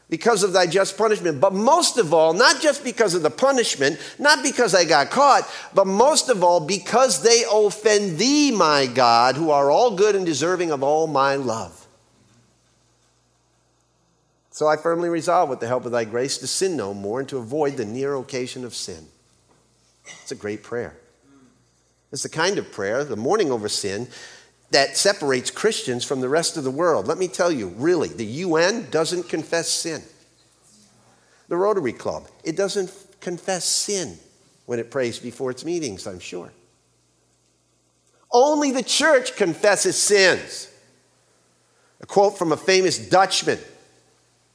because 0.09 0.43
of 0.43 0.53
thy 0.53 0.67
just 0.67 0.97
punishment. 0.97 1.41
But 1.41 1.53
most 1.53 1.97
of 1.97 2.13
all, 2.13 2.33
not 2.33 2.61
just 2.61 2.83
because 2.83 3.15
of 3.15 3.23
the 3.23 3.29
punishment, 3.29 3.99
not 4.19 4.43
because 4.43 4.75
I 4.75 4.85
got 4.85 5.09
caught, 5.09 5.49
but 5.73 5.87
most 5.87 6.29
of 6.29 6.43
all, 6.43 6.59
because 6.59 7.23
they 7.23 7.43
offend 7.51 8.17
thee, 8.17 8.51
my 8.51 8.85
God, 8.85 9.35
who 9.35 9.51
are 9.51 9.71
all 9.71 9.95
good 9.95 10.15
and 10.15 10.25
deserving 10.25 10.71
of 10.71 10.83
all 10.83 11.07
my 11.07 11.35
love. 11.35 11.87
So 14.51 14.67
I 14.67 14.77
firmly 14.77 15.09
resolve, 15.09 15.49
with 15.49 15.61
the 15.61 15.67
help 15.67 15.85
of 15.85 15.91
thy 15.91 16.05
grace, 16.05 16.37
to 16.37 16.47
sin 16.47 16.77
no 16.77 16.93
more 16.93 17.19
and 17.19 17.29
to 17.29 17.37
avoid 17.37 17.75
the 17.75 17.85
near 17.85 18.13
occasion 18.15 18.63
of 18.63 18.75
sin. 18.75 19.07
It's 20.21 20.31
a 20.31 20.35
great 20.35 20.61
prayer. 20.61 20.95
It's 22.11 22.21
the 22.21 22.29
kind 22.29 22.59
of 22.59 22.71
prayer, 22.71 23.03
the 23.03 23.15
mourning 23.15 23.51
over 23.51 23.67
sin, 23.67 24.07
that 24.73 24.97
separates 24.97 25.49
Christians 25.49 26.03
from 26.03 26.19
the 26.19 26.29
rest 26.29 26.57
of 26.57 26.63
the 26.63 26.71
world. 26.71 27.07
Let 27.07 27.17
me 27.17 27.27
tell 27.27 27.51
you, 27.51 27.69
really, 27.69 28.09
the 28.09 28.25
UN 28.25 28.89
doesn't 28.89 29.29
confess 29.29 29.69
sin. 29.69 30.03
The 31.47 31.57
Rotary 31.57 31.93
Club, 31.93 32.27
it 32.43 32.57
doesn't 32.57 32.91
confess 33.21 33.65
sin 33.65 34.17
when 34.65 34.79
it 34.79 34.91
prays 34.91 35.19
before 35.19 35.51
its 35.51 35.63
meetings, 35.63 36.07
I'm 36.07 36.19
sure. 36.19 36.51
Only 38.31 38.71
the 38.71 38.83
church 38.83 39.35
confesses 39.35 39.95
sins. 39.95 40.69
A 42.01 42.05
quote 42.05 42.37
from 42.37 42.51
a 42.51 42.57
famous 42.57 42.97
Dutchman 42.97 43.59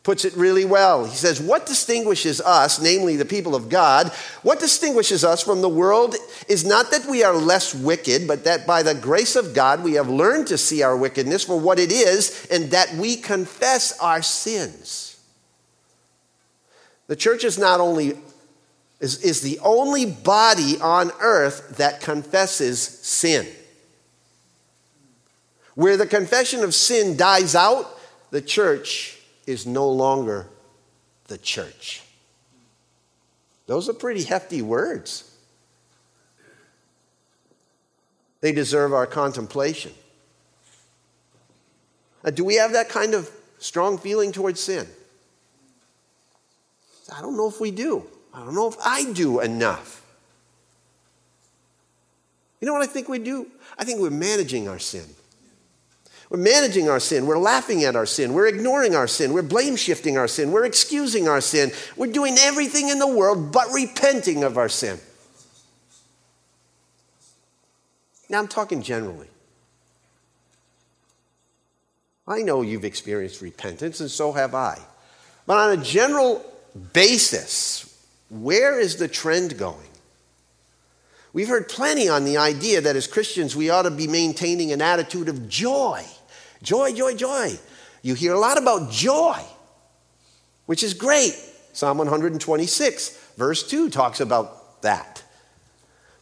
puts 0.08 0.24
it 0.24 0.34
really 0.36 0.64
well. 0.64 1.04
He 1.04 1.14
says, 1.14 1.38
What 1.38 1.66
distinguishes 1.66 2.40
us, 2.40 2.80
namely 2.80 3.16
the 3.16 3.26
people 3.26 3.54
of 3.54 3.68
God, 3.68 4.08
what 4.42 4.58
distinguishes 4.58 5.22
us 5.22 5.42
from 5.42 5.60
the 5.60 5.68
world 5.68 6.16
is 6.48 6.64
not 6.64 6.90
that 6.92 7.04
we 7.04 7.22
are 7.22 7.36
less 7.36 7.74
wicked, 7.74 8.26
but 8.26 8.44
that 8.44 8.66
by 8.66 8.82
the 8.82 8.94
grace 8.94 9.36
of 9.36 9.52
God 9.52 9.84
we 9.84 9.92
have 9.92 10.08
learned 10.08 10.46
to 10.46 10.56
see 10.56 10.82
our 10.82 10.96
wickedness 10.96 11.44
for 11.44 11.60
what 11.60 11.78
it 11.78 11.92
is 11.92 12.48
and 12.50 12.70
that 12.70 12.94
we 12.94 13.16
confess 13.16 14.00
our 14.00 14.22
sins. 14.22 15.20
The 17.08 17.16
church 17.16 17.44
is 17.44 17.58
not 17.58 17.78
only 17.78 18.16
is, 19.00 19.22
is 19.22 19.42
the 19.42 19.58
only 19.58 20.06
body 20.06 20.80
on 20.80 21.12
earth 21.20 21.76
that 21.76 22.00
confesses 22.00 22.80
sin. 22.80 23.46
Where 25.74 25.98
the 25.98 26.06
confession 26.06 26.64
of 26.64 26.74
sin 26.74 27.18
dies 27.18 27.54
out, 27.54 28.00
the 28.30 28.40
church 28.40 29.17
is 29.48 29.66
no 29.66 29.88
longer 29.88 30.46
the 31.28 31.38
church. 31.38 32.02
Those 33.66 33.88
are 33.88 33.94
pretty 33.94 34.22
hefty 34.22 34.60
words. 34.60 35.34
They 38.42 38.52
deserve 38.52 38.92
our 38.92 39.06
contemplation. 39.06 39.92
Uh, 42.22 42.30
do 42.30 42.44
we 42.44 42.56
have 42.56 42.72
that 42.72 42.90
kind 42.90 43.14
of 43.14 43.30
strong 43.58 43.96
feeling 43.96 44.32
towards 44.32 44.60
sin? 44.60 44.86
I 47.16 47.22
don't 47.22 47.36
know 47.36 47.48
if 47.48 47.58
we 47.58 47.70
do. 47.70 48.06
I 48.34 48.40
don't 48.40 48.54
know 48.54 48.68
if 48.68 48.76
I 48.84 49.10
do 49.12 49.40
enough. 49.40 50.04
You 52.60 52.66
know 52.66 52.74
what 52.74 52.82
I 52.82 52.86
think 52.86 53.08
we 53.08 53.18
do? 53.18 53.46
I 53.78 53.84
think 53.84 53.98
we're 54.00 54.10
managing 54.10 54.68
our 54.68 54.78
sin. 54.78 55.06
We're 56.30 56.38
managing 56.38 56.90
our 56.90 57.00
sin. 57.00 57.26
We're 57.26 57.38
laughing 57.38 57.84
at 57.84 57.96
our 57.96 58.04
sin. 58.04 58.34
We're 58.34 58.48
ignoring 58.48 58.94
our 58.94 59.06
sin. 59.06 59.32
We're 59.32 59.42
blame 59.42 59.76
shifting 59.76 60.18
our 60.18 60.28
sin. 60.28 60.52
We're 60.52 60.66
excusing 60.66 61.26
our 61.26 61.40
sin. 61.40 61.72
We're 61.96 62.12
doing 62.12 62.36
everything 62.38 62.90
in 62.90 62.98
the 62.98 63.06
world 63.06 63.50
but 63.50 63.68
repenting 63.72 64.44
of 64.44 64.58
our 64.58 64.68
sin. 64.68 64.98
Now, 68.28 68.40
I'm 68.40 68.48
talking 68.48 68.82
generally. 68.82 69.28
I 72.26 72.42
know 72.42 72.60
you've 72.60 72.84
experienced 72.84 73.40
repentance, 73.40 74.00
and 74.00 74.10
so 74.10 74.32
have 74.32 74.54
I. 74.54 74.78
But 75.46 75.56
on 75.56 75.78
a 75.78 75.82
general 75.82 76.44
basis, 76.92 78.06
where 78.28 78.78
is 78.78 78.96
the 78.96 79.08
trend 79.08 79.56
going? 79.56 79.78
We've 81.32 81.48
heard 81.48 81.70
plenty 81.70 82.08
on 82.08 82.24
the 82.24 82.36
idea 82.36 82.82
that 82.82 82.96
as 82.96 83.06
Christians 83.06 83.56
we 83.56 83.70
ought 83.70 83.82
to 83.82 83.90
be 83.90 84.06
maintaining 84.06 84.72
an 84.72 84.82
attitude 84.82 85.30
of 85.30 85.48
joy. 85.48 86.04
Joy, 86.62 86.92
joy, 86.92 87.14
joy. 87.14 87.58
You 88.02 88.14
hear 88.14 88.32
a 88.32 88.38
lot 88.38 88.58
about 88.58 88.90
joy, 88.90 89.40
which 90.66 90.82
is 90.82 90.94
great. 90.94 91.32
Psalm 91.72 91.98
126, 91.98 93.32
verse 93.36 93.68
2, 93.68 93.90
talks 93.90 94.20
about 94.20 94.82
that. 94.82 95.22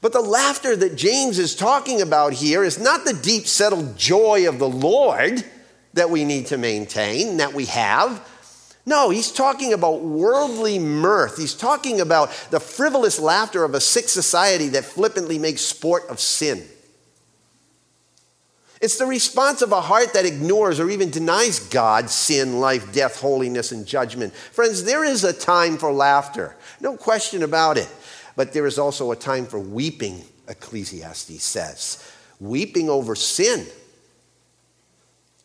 But 0.01 0.13
the 0.13 0.21
laughter 0.21 0.77
that 0.77 0.97
James 0.97 1.39
is 1.39 1.55
talking 1.55 2.03
about 2.03 2.35
here 2.35 2.63
is 2.63 2.79
not 2.79 3.05
the 3.05 3.15
deep, 3.15 3.47
settled 3.47 3.97
joy 3.97 4.49
of 4.49 4.59
the 4.59 4.69
Lord 4.69 5.43
that 5.95 6.11
we 6.11 6.25
need 6.25 6.47
to 6.47 6.59
maintain, 6.59 7.39
that 7.39 7.55
we 7.55 7.65
have. 7.67 8.27
No, 8.85 9.11
he's 9.11 9.33
talking 9.33 9.73
about 9.73 10.03
worldly 10.03 10.79
mirth. 10.79 11.39
He's 11.39 11.55
talking 11.55 12.01
about 12.01 12.31
the 12.51 12.61
frivolous 12.61 13.19
laughter 13.19 13.65
of 13.65 13.75
a 13.75 13.81
sick 13.81 14.09
society 14.09 14.69
that 14.69 14.85
flippantly 14.85 15.39
makes 15.39 15.63
sport 15.63 16.05
of 16.09 16.21
sin. 16.21 16.65
It's 18.81 18.99
the 18.99 19.07
response 19.07 19.63
of 19.63 19.73
a 19.73 19.81
heart 19.81 20.13
that 20.13 20.27
ignores 20.27 20.79
or 20.79 20.91
even 20.91 21.11
denies 21.11 21.59
God, 21.59 22.11
sin, 22.11 22.61
life, 22.61 22.93
death, 22.93 23.21
holiness, 23.21 23.73
and 23.73 23.87
judgment. 23.87 24.35
Friends, 24.35 24.85
there 24.85 25.05
is 25.05 25.25
a 25.25 25.33
time 25.33 25.79
for 25.79 25.93
laughter, 25.93 26.57
no 26.81 26.97
question 26.97 27.43
about 27.43 27.79
it. 27.79 27.89
But 28.37 28.53
there 28.53 28.67
is 28.67 28.79
also 28.79 29.13
a 29.13 29.17
time 29.17 29.47
for 29.47 29.59
weeping, 29.59 30.23
Ecclesiastes 30.47 31.43
says. 31.43 32.13
Weeping 32.39 32.91
over 32.91 33.15
sin. 33.15 33.67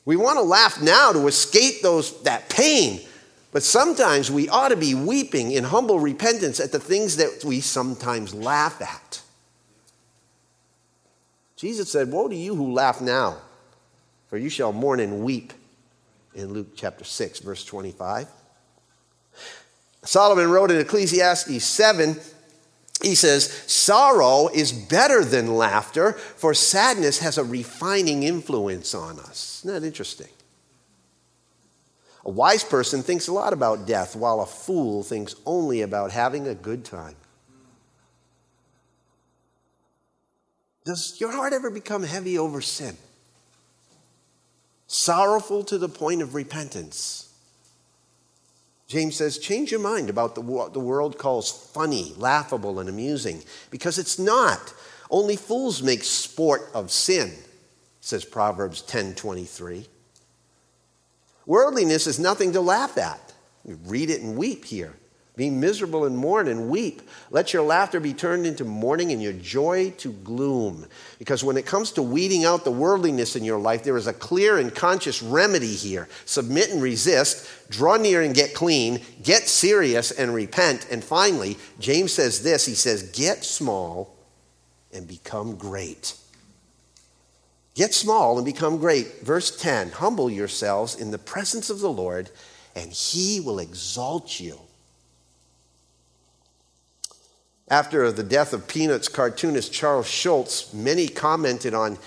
We 0.04 0.18
want 0.18 0.38
to 0.38 0.44
laugh 0.44 0.82
now 0.82 1.14
to 1.14 1.28
escape 1.28 1.82
those, 1.82 2.22
that 2.24 2.50
pain, 2.50 3.00
but 3.52 3.64
sometimes 3.64 4.32
we 4.32 4.50
ought 4.50 4.70
to 4.70 4.76
be 4.76 4.96
weeping 4.96 5.52
in 5.52 5.64
humble 5.64 6.00
repentance 6.00 6.60
at 6.60 6.72
the 6.72 6.80
things 6.80 7.18
that 7.18 7.44
we 7.46 7.62
sometimes 7.62 8.34
laugh 8.34 8.82
at. 8.82 9.21
Jesus 11.62 11.92
said, 11.92 12.12
Woe 12.12 12.28
to 12.28 12.36
you 12.36 12.56
who 12.56 12.74
laugh 12.74 13.02
now, 13.02 13.38
for 14.30 14.38
you 14.40 14.50
shall 14.50 14.74
mourn 14.74 15.00
and 15.00 15.24
weep 15.24 15.54
in 16.34 16.54
Luke 16.54 16.70
chapter 16.76 17.04
6, 17.04 17.38
verse 17.38 17.64
25. 17.64 18.28
Solomon 20.04 20.50
wrote 20.50 20.72
in 20.72 20.80
Ecclesiastes 20.80 21.64
7, 21.64 22.20
he 23.04 23.14
says, 23.14 23.44
Sorrow 23.68 24.50
is 24.52 24.72
better 24.74 25.24
than 25.24 25.56
laughter, 25.56 26.14
for 26.14 26.56
sadness 26.56 27.20
has 27.20 27.38
a 27.38 27.44
refining 27.44 28.24
influence 28.24 28.96
on 28.96 29.20
us. 29.20 29.62
Isn't 29.64 29.82
that 29.82 29.86
interesting? 29.86 30.30
A 32.26 32.32
wise 32.32 32.64
person 32.64 33.04
thinks 33.04 33.28
a 33.28 33.34
lot 33.34 33.54
about 33.54 33.86
death, 33.86 34.16
while 34.16 34.42
a 34.42 34.48
fool 34.48 35.04
thinks 35.04 35.36
only 35.46 35.84
about 35.84 36.10
having 36.10 36.48
a 36.48 36.56
good 36.56 36.84
time. 36.84 37.16
Does 40.84 41.20
your 41.20 41.32
heart 41.32 41.54
ever 41.54 41.70
become 41.70 42.04
heavy 42.04 42.38
over 42.38 42.62
sin? 42.62 42.98
Sorrowful 44.88 45.64
to 45.66 45.78
the 45.78 45.90
point 45.90 46.22
of 46.22 46.34
repentance? 46.34 47.32
James 48.88 49.16
says, 49.16 49.38
change 49.38 49.72
your 49.72 49.80
mind 49.80 50.10
about 50.10 50.36
the, 50.36 50.42
what 50.42 50.74
the 50.74 50.80
world 50.80 51.18
calls 51.18 51.50
funny, 51.74 52.14
laughable, 52.18 52.80
and 52.80 52.90
amusing, 52.90 53.42
because 53.70 53.98
it's 53.98 54.20
not. 54.20 54.74
Only 55.10 55.38
fools 55.38 55.82
make 55.82 56.04
sport 56.04 56.70
of 56.74 56.92
sin, 56.92 57.32
says 58.02 58.26
Proverbs 58.26 58.82
10:23. 58.82 59.88
Worldliness 61.46 62.08
is 62.08 62.20
nothing 62.20 62.54
to 62.54 62.62
laugh 62.62 62.98
at. 62.98 63.34
You 63.66 63.80
read 63.86 64.10
it 64.10 64.22
and 64.22 64.38
weep 64.38 64.66
here. 64.66 64.94
Be 65.42 65.50
miserable 65.50 66.06
and 66.06 66.16
mourn 66.16 66.48
and 66.48 66.70
weep. 66.70 67.02
Let 67.32 67.52
your 67.52 67.64
laughter 67.64 68.00
be 68.00 68.14
turned 68.14 68.46
into 68.46 68.64
mourning 68.64 69.12
and 69.12 69.20
your 69.20 69.34
joy 69.34 69.90
to 69.98 70.12
gloom. 70.12 70.86
Because 71.18 71.44
when 71.44 71.58
it 71.58 71.66
comes 71.66 71.90
to 71.94 72.04
weeding 72.04 72.46
out 72.46 72.64
the 72.64 72.70
worldliness 72.70 73.36
in 73.36 73.44
your 73.44 73.58
life, 73.58 73.84
there 73.84 73.98
is 73.98 74.06
a 74.06 74.14
clear 74.14 74.60
and 74.60 74.76
conscious 74.76 75.24
remedy 75.24 75.74
here. 75.74 76.08
Submit 76.26 76.70
and 76.70 76.80
resist, 76.80 77.50
draw 77.72 77.98
near 77.98 78.22
and 78.22 78.36
get 78.36 78.54
clean, 78.54 79.02
get 79.24 79.50
serious 79.50 80.12
and 80.12 80.36
repent. 80.36 80.86
And 80.92 81.04
finally, 81.04 81.58
James 81.80 82.14
says 82.14 82.44
this 82.44 82.68
he 82.68 82.76
says, 82.76 83.02
Get 83.10 83.44
small 83.44 84.16
and 84.94 85.08
become 85.08 85.56
great. 85.56 86.14
Get 87.74 87.96
small 87.96 88.38
and 88.38 88.46
become 88.46 88.78
great. 88.78 89.24
Verse 89.24 89.60
10 89.60 89.90
Humble 89.90 90.30
yourselves 90.30 90.94
in 90.94 91.10
the 91.10 91.18
presence 91.18 91.72
of 91.72 91.80
the 91.80 91.92
Lord, 91.92 92.30
and 92.76 92.92
he 92.92 93.40
will 93.40 93.58
exalt 93.58 94.40
you. 94.40 94.60
After 97.72 98.12
the 98.12 98.22
death 98.22 98.52
of 98.52 98.68
Peanuts 98.68 99.08
cartoonist 99.08 99.72
Charles 99.72 100.06
Schulz, 100.06 100.74
many 100.74 101.08
commented 101.08 101.74
on 101.74 101.98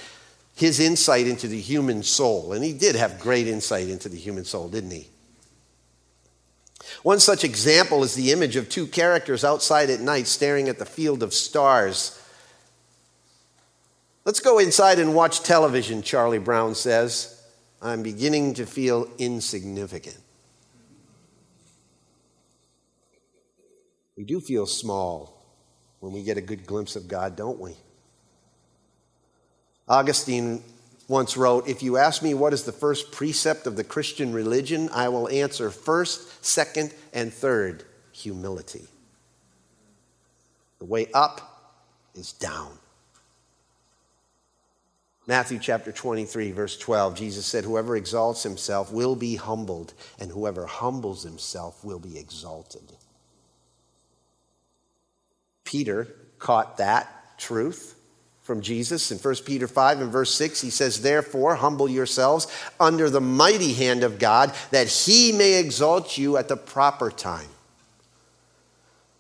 his 0.54 0.78
insight 0.78 1.26
into 1.26 1.48
the 1.48 1.58
human 1.58 2.02
soul. 2.02 2.52
And 2.52 2.62
he 2.62 2.74
did 2.74 2.94
have 2.94 3.18
great 3.18 3.48
insight 3.48 3.88
into 3.88 4.10
the 4.10 4.18
human 4.18 4.44
soul, 4.44 4.68
didn't 4.68 4.90
he? 4.90 5.08
One 7.02 7.18
such 7.18 7.44
example 7.44 8.04
is 8.04 8.14
the 8.14 8.30
image 8.30 8.56
of 8.56 8.68
two 8.68 8.86
characters 8.86 9.42
outside 9.42 9.88
at 9.88 10.00
night 10.00 10.26
staring 10.26 10.68
at 10.68 10.78
the 10.78 10.84
field 10.84 11.22
of 11.22 11.32
stars. 11.32 12.20
Let's 14.26 14.40
go 14.40 14.58
inside 14.58 14.98
and 14.98 15.14
watch 15.14 15.42
television, 15.42 16.02
Charlie 16.02 16.38
Brown 16.38 16.74
says. 16.74 17.42
I'm 17.80 18.02
beginning 18.02 18.52
to 18.54 18.66
feel 18.66 19.08
insignificant. 19.16 20.18
We 24.14 24.24
do 24.24 24.42
feel 24.42 24.66
small 24.66 25.33
when 26.04 26.12
we 26.12 26.22
get 26.22 26.36
a 26.36 26.42
good 26.42 26.66
glimpse 26.66 26.96
of 26.96 27.08
God, 27.08 27.34
don't 27.34 27.58
we? 27.58 27.74
Augustine 29.88 30.62
once 31.08 31.34
wrote 31.34 31.66
If 31.66 31.82
you 31.82 31.96
ask 31.96 32.22
me 32.22 32.34
what 32.34 32.52
is 32.52 32.64
the 32.64 32.72
first 32.72 33.10
precept 33.10 33.66
of 33.66 33.76
the 33.76 33.84
Christian 33.84 34.34
religion, 34.34 34.90
I 34.92 35.08
will 35.08 35.30
answer 35.30 35.70
first, 35.70 36.44
second, 36.44 36.92
and 37.14 37.32
third 37.32 37.84
humility. 38.12 38.84
The 40.78 40.84
way 40.84 41.06
up 41.14 41.72
is 42.14 42.32
down. 42.32 42.76
Matthew 45.26 45.58
chapter 45.58 45.90
23, 45.90 46.52
verse 46.52 46.76
12, 46.76 47.16
Jesus 47.16 47.46
said, 47.46 47.64
Whoever 47.64 47.96
exalts 47.96 48.42
himself 48.42 48.92
will 48.92 49.16
be 49.16 49.36
humbled, 49.36 49.94
and 50.20 50.30
whoever 50.30 50.66
humbles 50.66 51.22
himself 51.22 51.82
will 51.82 51.98
be 51.98 52.18
exalted. 52.18 52.92
Peter 55.64 56.08
caught 56.38 56.76
that 56.78 57.38
truth. 57.38 57.94
from 58.42 58.60
Jesus. 58.60 59.10
In 59.10 59.16
1 59.16 59.36
Peter 59.46 59.66
5 59.66 60.02
and 60.02 60.12
verse 60.12 60.32
6, 60.34 60.60
he 60.60 60.68
says, 60.68 61.00
Therefore, 61.00 61.54
humble 61.54 61.88
yourselves 61.88 62.46
under 62.78 63.08
the 63.08 63.20
mighty 63.20 63.72
hand 63.72 64.04
of 64.04 64.18
God, 64.18 64.54
that 64.70 64.86
he 64.86 65.32
may 65.32 65.58
exalt 65.58 66.18
you 66.18 66.36
at 66.36 66.48
the 66.48 66.56
proper 66.56 67.10
time. 67.10 67.48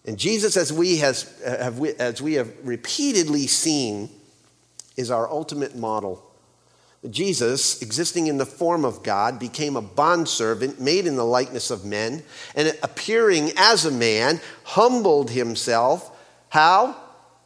And 0.04 0.18
Jesus, 0.18 0.58
as 0.58 0.70
we, 0.70 0.98
has, 0.98 1.34
have, 1.42 1.82
as 1.82 2.20
we 2.20 2.34
have 2.34 2.52
repeatedly 2.62 3.46
seen, 3.46 4.10
is 4.96 5.10
our 5.10 5.28
ultimate 5.30 5.74
model. 5.74 6.22
Jesus, 7.08 7.80
existing 7.82 8.26
in 8.26 8.38
the 8.38 8.46
form 8.46 8.84
of 8.84 9.02
God, 9.02 9.38
became 9.38 9.76
a 9.76 9.82
bondservant 9.82 10.80
made 10.80 11.06
in 11.06 11.16
the 11.16 11.24
likeness 11.24 11.70
of 11.70 11.84
men, 11.84 12.22
and 12.54 12.76
appearing 12.82 13.52
as 13.56 13.86
a 13.86 13.90
man, 13.90 14.40
humbled 14.64 15.30
himself. 15.30 16.10
How? 16.54 16.94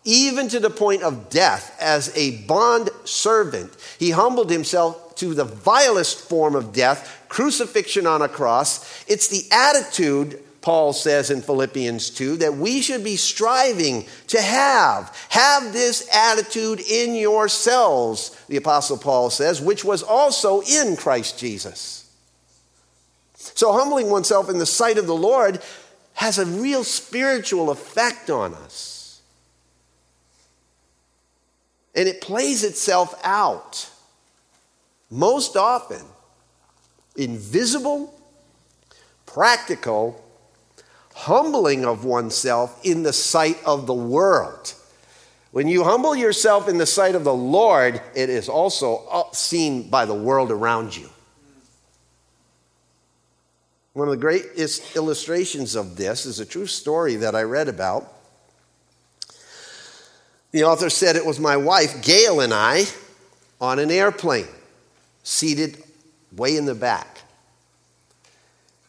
Even 0.04 0.50
to 0.50 0.60
the 0.60 0.68
point 0.68 1.02
of 1.02 1.30
death 1.30 1.74
as 1.80 2.14
a 2.14 2.42
bond 2.42 2.90
servant. 3.04 3.74
He 3.98 4.10
humbled 4.10 4.50
himself 4.50 5.16
to 5.16 5.32
the 5.32 5.46
vilest 5.46 6.28
form 6.28 6.54
of 6.54 6.74
death, 6.74 7.24
crucifixion 7.30 8.06
on 8.06 8.20
a 8.20 8.28
cross. 8.28 9.04
It's 9.06 9.28
the 9.28 9.48
attitude 9.50 10.44
Paul 10.60 10.92
says 10.92 11.30
in 11.30 11.40
Philippians 11.40 12.10
2 12.10 12.36
that 12.36 12.58
we 12.58 12.82
should 12.82 13.02
be 13.02 13.16
striving 13.16 14.04
to 14.26 14.42
have. 14.42 15.16
Have 15.30 15.72
this 15.72 16.06
attitude 16.14 16.80
in 16.80 17.14
yourselves, 17.14 18.38
the 18.50 18.58
Apostle 18.58 18.98
Paul 18.98 19.30
says, 19.30 19.58
which 19.58 19.86
was 19.86 20.02
also 20.02 20.60
in 20.60 20.96
Christ 20.96 21.38
Jesus. 21.38 22.14
So, 23.34 23.72
humbling 23.72 24.10
oneself 24.10 24.50
in 24.50 24.58
the 24.58 24.66
sight 24.66 24.98
of 24.98 25.06
the 25.06 25.16
Lord 25.16 25.62
has 26.18 26.36
a 26.36 26.44
real 26.44 26.82
spiritual 26.82 27.70
effect 27.70 28.28
on 28.28 28.52
us. 28.52 28.97
And 31.98 32.06
it 32.06 32.20
plays 32.20 32.62
itself 32.62 33.20
out 33.24 33.90
most 35.10 35.56
often 35.56 36.06
invisible, 37.16 38.14
practical, 39.26 40.24
humbling 41.12 41.84
of 41.84 42.04
oneself 42.04 42.78
in 42.84 43.02
the 43.02 43.12
sight 43.12 43.58
of 43.64 43.88
the 43.88 43.94
world. 43.94 44.74
When 45.50 45.66
you 45.66 45.82
humble 45.82 46.14
yourself 46.14 46.68
in 46.68 46.78
the 46.78 46.86
sight 46.86 47.16
of 47.16 47.24
the 47.24 47.34
Lord, 47.34 48.00
it 48.14 48.30
is 48.30 48.48
also 48.48 49.26
seen 49.32 49.90
by 49.90 50.04
the 50.04 50.14
world 50.14 50.52
around 50.52 50.96
you. 50.96 51.10
One 53.94 54.06
of 54.06 54.12
the 54.12 54.20
greatest 54.20 54.94
illustrations 54.94 55.74
of 55.74 55.96
this 55.96 56.26
is 56.26 56.38
a 56.38 56.46
true 56.46 56.68
story 56.68 57.16
that 57.16 57.34
I 57.34 57.42
read 57.42 57.66
about. 57.66 58.17
The 60.50 60.64
author 60.64 60.88
said 60.88 61.16
it 61.16 61.26
was 61.26 61.38
my 61.38 61.56
wife, 61.56 62.02
Gail, 62.02 62.40
and 62.40 62.54
I 62.54 62.84
on 63.60 63.78
an 63.78 63.90
airplane, 63.90 64.48
seated 65.22 65.82
way 66.36 66.56
in 66.56 66.64
the 66.64 66.74
back. 66.74 67.18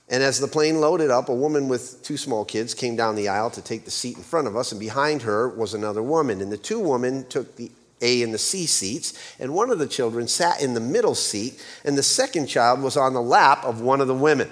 And 0.08 0.24
as 0.24 0.40
the 0.40 0.48
plane 0.48 0.80
loaded 0.80 1.12
up, 1.12 1.30
a 1.30 1.34
woman 1.34 1.68
with 1.68 2.02
two 2.02 2.18
small 2.18 2.44
kids 2.44 2.74
came 2.74 2.96
down 2.96 3.16
the 3.16 3.28
aisle 3.28 3.52
to 3.52 3.62
take 3.62 3.86
the 3.86 3.92
seat 3.92 4.18
in 4.18 4.24
front 4.24 4.48
of 4.48 4.56
us, 4.56 4.72
and 4.72 4.80
behind 4.80 5.22
her 5.24 5.50
was 5.50 5.74
another 5.74 6.02
woman. 6.02 6.42
And 6.42 6.52
the 6.52 6.58
two 6.58 6.80
women 6.80 7.28
took 7.28 7.58
the 7.58 7.70
A 8.02 8.24
and 8.24 8.34
the 8.34 8.40
C 8.40 8.66
seats, 8.66 9.36
and 9.40 9.54
one 9.54 9.70
of 9.70 9.80
the 9.80 9.88
children 9.88 10.28
sat 10.28 10.62
in 10.62 10.74
the 10.74 10.80
middle 10.80 11.14
seat, 11.14 11.64
and 11.84 11.98
the 11.98 12.04
second 12.04 12.48
child 12.48 12.82
was 12.82 12.98
on 12.98 13.14
the 13.14 13.22
lap 13.22 13.64
of 13.66 13.82
one 13.82 14.02
of 14.02 14.08
the 14.08 14.16
women. 14.16 14.50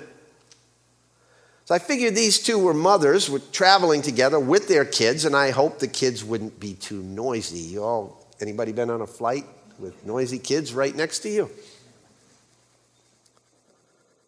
So 1.68 1.76
I 1.76 1.80
figured 1.80 2.16
these 2.16 2.40
two 2.40 2.58
were 2.58 2.74
mothers, 2.74 3.30
were 3.30 3.40
traveling 3.40 4.02
together 4.02 4.40
with 4.40 4.70
their 4.70 4.86
kids, 4.86 5.26
and 5.26 5.36
I 5.36 5.52
hoped 5.52 5.82
the 5.82 5.90
kids 5.90 6.24
wouldn't 6.24 6.62
be 6.62 6.76
too 6.76 7.04
noisy. 7.04 7.60
You 7.60 7.84
all, 7.84 8.26
anybody 8.40 8.72
been 8.72 8.90
on 8.90 9.02
a 9.02 9.06
flight 9.06 9.44
with 9.78 10.06
noisy 10.06 10.40
kids 10.40 10.74
right 10.74 10.96
next 10.96 11.20
to 11.20 11.30
you? 11.30 11.50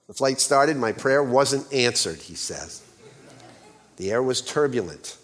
The 0.08 0.14
flight 0.14 0.42
started, 0.42 0.76
my 0.76 0.92
prayer 0.92 1.24
wasn't 1.24 1.72
answered, 1.72 2.18
he 2.18 2.36
says. 2.36 2.84
The 3.96 4.12
air 4.12 4.22
was 4.22 4.42
turbulent. 4.42 5.16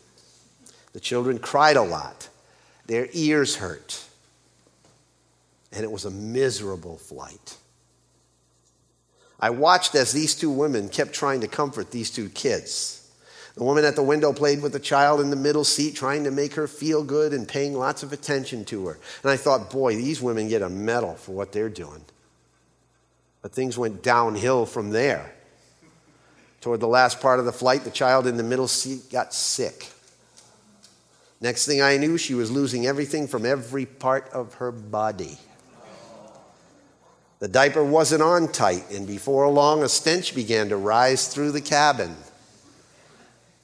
The 0.93 1.01
children 1.01 1.37
cried 1.37 1.75
a 1.75 1.83
lot. 1.83 2.29
Their 2.85 3.09
ears 3.11 3.57
hurt. 3.57 4.05
And 5.73 5.83
it 5.83 5.91
was 5.91 6.05
a 6.05 6.11
miserable 6.11 6.97
flight. 6.97 7.57
I 9.39 9.49
watched 9.49 9.95
as 9.95 10.11
these 10.11 10.35
two 10.35 10.49
women 10.49 10.89
kept 10.89 11.13
trying 11.13 11.41
to 11.41 11.47
comfort 11.47 11.91
these 11.91 12.09
two 12.09 12.29
kids. 12.29 13.01
The 13.55 13.63
woman 13.63 13.85
at 13.85 13.95
the 13.95 14.03
window 14.03 14.33
played 14.33 14.61
with 14.61 14.73
the 14.73 14.79
child 14.79 15.21
in 15.21 15.29
the 15.29 15.35
middle 15.35 15.63
seat, 15.63 15.95
trying 15.95 16.25
to 16.25 16.31
make 16.31 16.55
her 16.55 16.67
feel 16.67 17.03
good 17.03 17.33
and 17.33 17.47
paying 17.47 17.73
lots 17.73 18.03
of 18.03 18.11
attention 18.11 18.65
to 18.65 18.87
her. 18.87 18.99
And 19.23 19.31
I 19.31 19.37
thought, 19.37 19.71
boy, 19.71 19.95
these 19.95 20.21
women 20.21 20.49
get 20.49 20.61
a 20.61 20.69
medal 20.69 21.15
for 21.15 21.31
what 21.31 21.53
they're 21.53 21.69
doing. 21.69 22.03
But 23.41 23.53
things 23.53 23.77
went 23.77 24.03
downhill 24.03 24.65
from 24.65 24.89
there. 24.89 25.31
Toward 26.59 26.79
the 26.79 26.87
last 26.87 27.21
part 27.21 27.39
of 27.39 27.45
the 27.45 27.53
flight, 27.53 27.83
the 27.83 27.91
child 27.91 28.27
in 28.27 28.37
the 28.37 28.43
middle 28.43 28.67
seat 28.67 29.09
got 29.11 29.33
sick. 29.33 29.89
Next 31.39 31.65
thing 31.65 31.81
I 31.81 31.97
knew, 31.97 32.17
she 32.17 32.33
was 32.33 32.49
losing 32.49 32.87
everything 32.87 33.27
from 33.27 33.45
every 33.45 33.85
part 33.85 34.27
of 34.29 34.55
her 34.55 34.71
body. 34.71 35.37
The 37.39 37.47
diaper 37.47 37.83
wasn't 37.83 38.21
on 38.21 38.51
tight, 38.51 38.89
and 38.91 39.05
before 39.05 39.47
long, 39.49 39.83
a 39.83 39.89
stench 39.89 40.33
began 40.33 40.69
to 40.69 40.77
rise 40.77 41.27
through 41.27 41.51
the 41.51 41.61
cabin. 41.61 42.15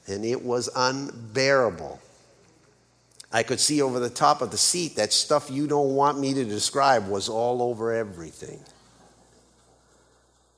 And 0.06 0.24
it 0.24 0.44
was 0.44 0.68
unbearable. 0.74 2.00
I 3.32 3.42
could 3.42 3.60
see 3.60 3.80
over 3.80 3.98
the 3.98 4.10
top 4.10 4.42
of 4.42 4.50
the 4.50 4.58
seat 4.58 4.96
that 4.96 5.12
stuff 5.12 5.50
you 5.50 5.66
don't 5.66 5.94
want 5.94 6.18
me 6.18 6.34
to 6.34 6.44
describe 6.44 7.08
was 7.08 7.28
all 7.28 7.62
over 7.62 7.92
everything. 7.92 8.60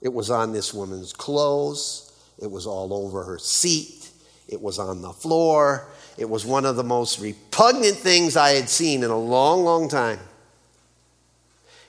It 0.00 0.12
was 0.12 0.28
on 0.28 0.52
this 0.52 0.74
woman's 0.74 1.12
clothes, 1.12 2.12
it 2.42 2.50
was 2.50 2.66
all 2.66 2.92
over 2.92 3.22
her 3.22 3.38
seat, 3.38 4.10
it 4.48 4.60
was 4.60 4.78
on 4.78 5.02
the 5.02 5.12
floor. 5.12 5.86
It 6.16 6.30
was 6.30 6.46
one 6.46 6.64
of 6.64 6.76
the 6.76 6.84
most 6.84 7.18
repugnant 7.20 7.96
things 7.96 8.36
I 8.36 8.50
had 8.50 8.68
seen 8.68 9.02
in 9.02 9.10
a 9.10 9.18
long, 9.18 9.64
long 9.64 9.88
time. 9.88 10.20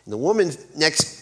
And 0.05 0.13
the 0.13 0.17
woman 0.17 0.51
next 0.75 1.14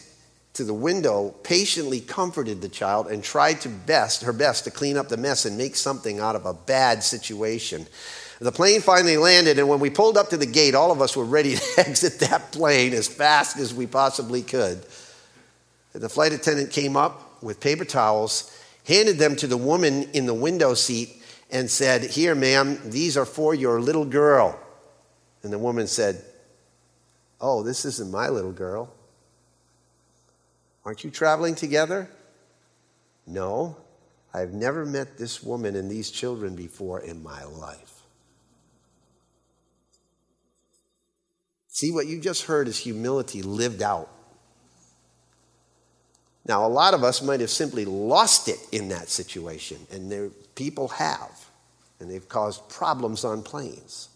to 0.53 0.63
the 0.63 0.73
window 0.73 1.33
patiently 1.43 1.99
comforted 1.99 2.61
the 2.61 2.69
child 2.69 3.07
and 3.07 3.23
tried 3.23 3.59
to 3.61 3.69
best 3.69 4.23
her 4.23 4.33
best 4.33 4.65
to 4.65 4.71
clean 4.71 4.97
up 4.97 5.09
the 5.09 5.17
mess 5.17 5.45
and 5.45 5.57
make 5.57 5.75
something 5.75 6.19
out 6.19 6.35
of 6.35 6.45
a 6.45 6.53
bad 6.53 7.03
situation. 7.03 7.87
The 8.39 8.51
plane 8.51 8.81
finally 8.81 9.17
landed, 9.17 9.57
and 9.57 9.69
when 9.69 9.79
we 9.79 9.89
pulled 9.89 10.17
up 10.17 10.29
to 10.29 10.37
the 10.37 10.45
gate, 10.45 10.75
all 10.75 10.91
of 10.91 11.01
us 11.01 11.15
were 11.15 11.23
ready 11.23 11.55
to 11.55 11.63
exit 11.77 12.19
that 12.19 12.51
plane 12.51 12.93
as 12.93 13.07
fast 13.07 13.57
as 13.57 13.73
we 13.73 13.87
possibly 13.87 14.41
could. 14.41 14.85
The 15.93 16.09
flight 16.09 16.33
attendant 16.33 16.71
came 16.71 16.97
up 16.97 17.41
with 17.41 17.59
paper 17.59 17.85
towels, 17.85 18.55
handed 18.85 19.17
them 19.17 19.35
to 19.37 19.47
the 19.47 19.57
woman 19.57 20.03
in 20.13 20.25
the 20.25 20.33
window 20.33 20.73
seat, 20.73 21.21
and 21.51 21.69
said, 21.69 22.03
Here, 22.03 22.35
ma'am, 22.35 22.79
these 22.85 23.15
are 23.15 23.25
for 23.25 23.55
your 23.55 23.79
little 23.79 24.05
girl. 24.05 24.59
And 25.43 25.53
the 25.53 25.59
woman 25.59 25.87
said, 25.87 26.23
Oh, 27.39 27.63
this 27.63 27.85
isn't 27.85 28.11
my 28.11 28.29
little 28.29 28.51
girl. 28.51 28.91
Aren't 30.85 31.03
you 31.03 31.09
traveling 31.09 31.55
together? 31.55 32.09
No, 33.25 33.77
I've 34.33 34.53
never 34.53 34.85
met 34.85 35.17
this 35.17 35.41
woman 35.41 35.75
and 35.75 35.89
these 35.89 36.11
children 36.11 36.55
before 36.55 36.99
in 36.99 37.23
my 37.23 37.43
life. 37.45 38.01
See, 41.67 41.91
what 41.91 42.05
you 42.05 42.19
just 42.19 42.43
heard 42.43 42.67
is 42.67 42.77
humility 42.77 43.41
lived 43.41 43.81
out. 43.81 44.09
Now, 46.45 46.65
a 46.65 46.67
lot 46.67 46.93
of 46.93 47.03
us 47.03 47.21
might 47.21 47.39
have 47.39 47.49
simply 47.49 47.85
lost 47.85 48.49
it 48.49 48.59
in 48.71 48.89
that 48.89 49.07
situation, 49.07 49.77
and 49.91 50.11
there, 50.11 50.29
people 50.55 50.89
have, 50.89 51.31
and 51.99 52.11
they've 52.11 52.27
caused 52.27 52.67
problems 52.67 53.23
on 53.23 53.43
planes 53.43 54.09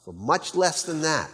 for 0.00 0.14
much 0.14 0.54
less 0.54 0.82
than 0.82 1.02
that. 1.02 1.30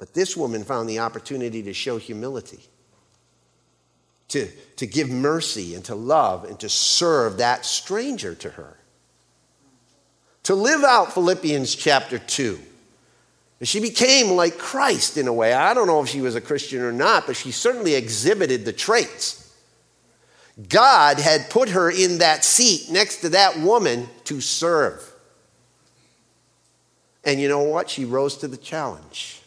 But 0.00 0.14
this 0.14 0.36
woman 0.36 0.64
found 0.64 0.88
the 0.88 0.98
opportunity 0.98 1.62
to 1.62 1.72
show 1.72 1.98
humility, 1.98 2.64
to, 4.28 4.48
to 4.76 4.86
give 4.86 5.08
mercy, 5.08 5.76
and 5.76 5.84
to 5.84 5.94
love, 5.94 6.42
and 6.42 6.58
to 6.58 6.68
serve 6.68 7.36
that 7.36 7.64
stranger 7.64 8.34
to 8.34 8.50
her. 8.50 8.76
To 10.44 10.56
live 10.56 10.82
out 10.82 11.12
Philippians 11.12 11.76
chapter 11.76 12.18
2 12.18 12.58
she 13.62 13.80
became 13.80 14.36
like 14.36 14.56
Christ 14.56 15.16
in 15.18 15.28
a 15.28 15.32
way. 15.32 15.52
I 15.52 15.74
don't 15.74 15.86
know 15.86 16.02
if 16.02 16.08
she 16.08 16.22
was 16.22 16.34
a 16.34 16.40
Christian 16.40 16.80
or 16.80 16.92
not, 16.92 17.26
but 17.26 17.36
she 17.36 17.50
certainly 17.50 17.94
exhibited 17.94 18.64
the 18.64 18.72
traits. 18.72 19.54
God 20.68 21.18
had 21.18 21.50
put 21.50 21.70
her 21.70 21.90
in 21.90 22.18
that 22.18 22.44
seat 22.44 22.90
next 22.90 23.18
to 23.18 23.30
that 23.30 23.58
woman 23.60 24.08
to 24.24 24.40
serve. 24.40 25.06
And 27.22 27.38
you 27.38 27.48
know 27.48 27.62
what? 27.62 27.90
She 27.90 28.06
rose 28.06 28.38
to 28.38 28.48
the 28.48 28.56
challenge. 28.56 29.39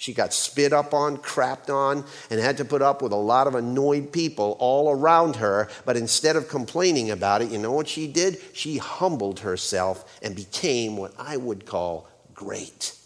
She 0.00 0.14
got 0.14 0.32
spit 0.32 0.72
up 0.72 0.94
on, 0.94 1.18
crapped 1.18 1.68
on, 1.68 2.06
and 2.30 2.40
had 2.40 2.56
to 2.56 2.64
put 2.64 2.80
up 2.80 3.02
with 3.02 3.12
a 3.12 3.16
lot 3.16 3.46
of 3.46 3.54
annoyed 3.54 4.14
people 4.14 4.56
all 4.58 4.90
around 4.90 5.36
her. 5.36 5.68
But 5.84 5.98
instead 5.98 6.36
of 6.36 6.48
complaining 6.48 7.10
about 7.10 7.42
it, 7.42 7.50
you 7.50 7.58
know 7.58 7.72
what 7.72 7.86
she 7.86 8.06
did? 8.06 8.40
She 8.54 8.78
humbled 8.78 9.40
herself 9.40 10.18
and 10.22 10.34
became 10.34 10.96
what 10.96 11.12
I 11.18 11.36
would 11.36 11.66
call 11.66 12.08
great. 12.32 12.96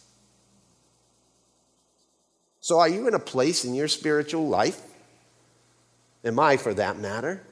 So, 2.61 2.79
are 2.79 2.89
you 2.89 3.09
in 3.09 3.15
a 3.15 3.19
place 3.19 3.65
in 3.65 3.75
your 3.75 3.89
spiritual 3.89 4.47
life? 4.47 4.81
Am 6.25 6.39
I, 6.39 6.57
for 6.57 6.75
that 6.75 6.97
matter? 6.97 7.43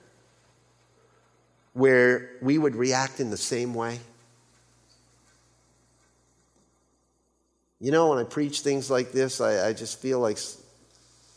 Where 1.72 2.30
we 2.40 2.58
would 2.58 2.76
react 2.76 3.18
in 3.18 3.30
the 3.30 3.36
same 3.36 3.74
way? 3.74 3.98
You 7.82 7.90
know, 7.90 8.10
when 8.10 8.18
I 8.18 8.22
preach 8.22 8.60
things 8.60 8.92
like 8.92 9.10
this, 9.10 9.40
I, 9.40 9.70
I 9.70 9.72
just 9.72 10.00
feel 10.00 10.20
like 10.20 10.38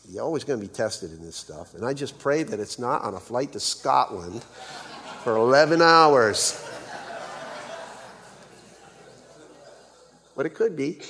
you're 0.07 0.23
always 0.23 0.43
going 0.43 0.61
to 0.61 0.67
be 0.67 0.71
tested 0.71 1.09
in 1.11 1.19
this 1.25 1.35
stuff. 1.35 1.73
And 1.73 1.83
I 1.83 1.91
just 1.91 2.19
pray 2.19 2.43
that 2.43 2.59
it's 2.59 2.77
not 2.77 3.01
on 3.01 3.15
a 3.15 3.19
flight 3.19 3.53
to 3.53 3.59
Scotland 3.59 4.43
for 5.23 5.37
11 5.37 5.81
hours. 5.81 6.63
But 10.35 10.45
it 10.45 10.53
could 10.53 10.77
be. 10.77 11.01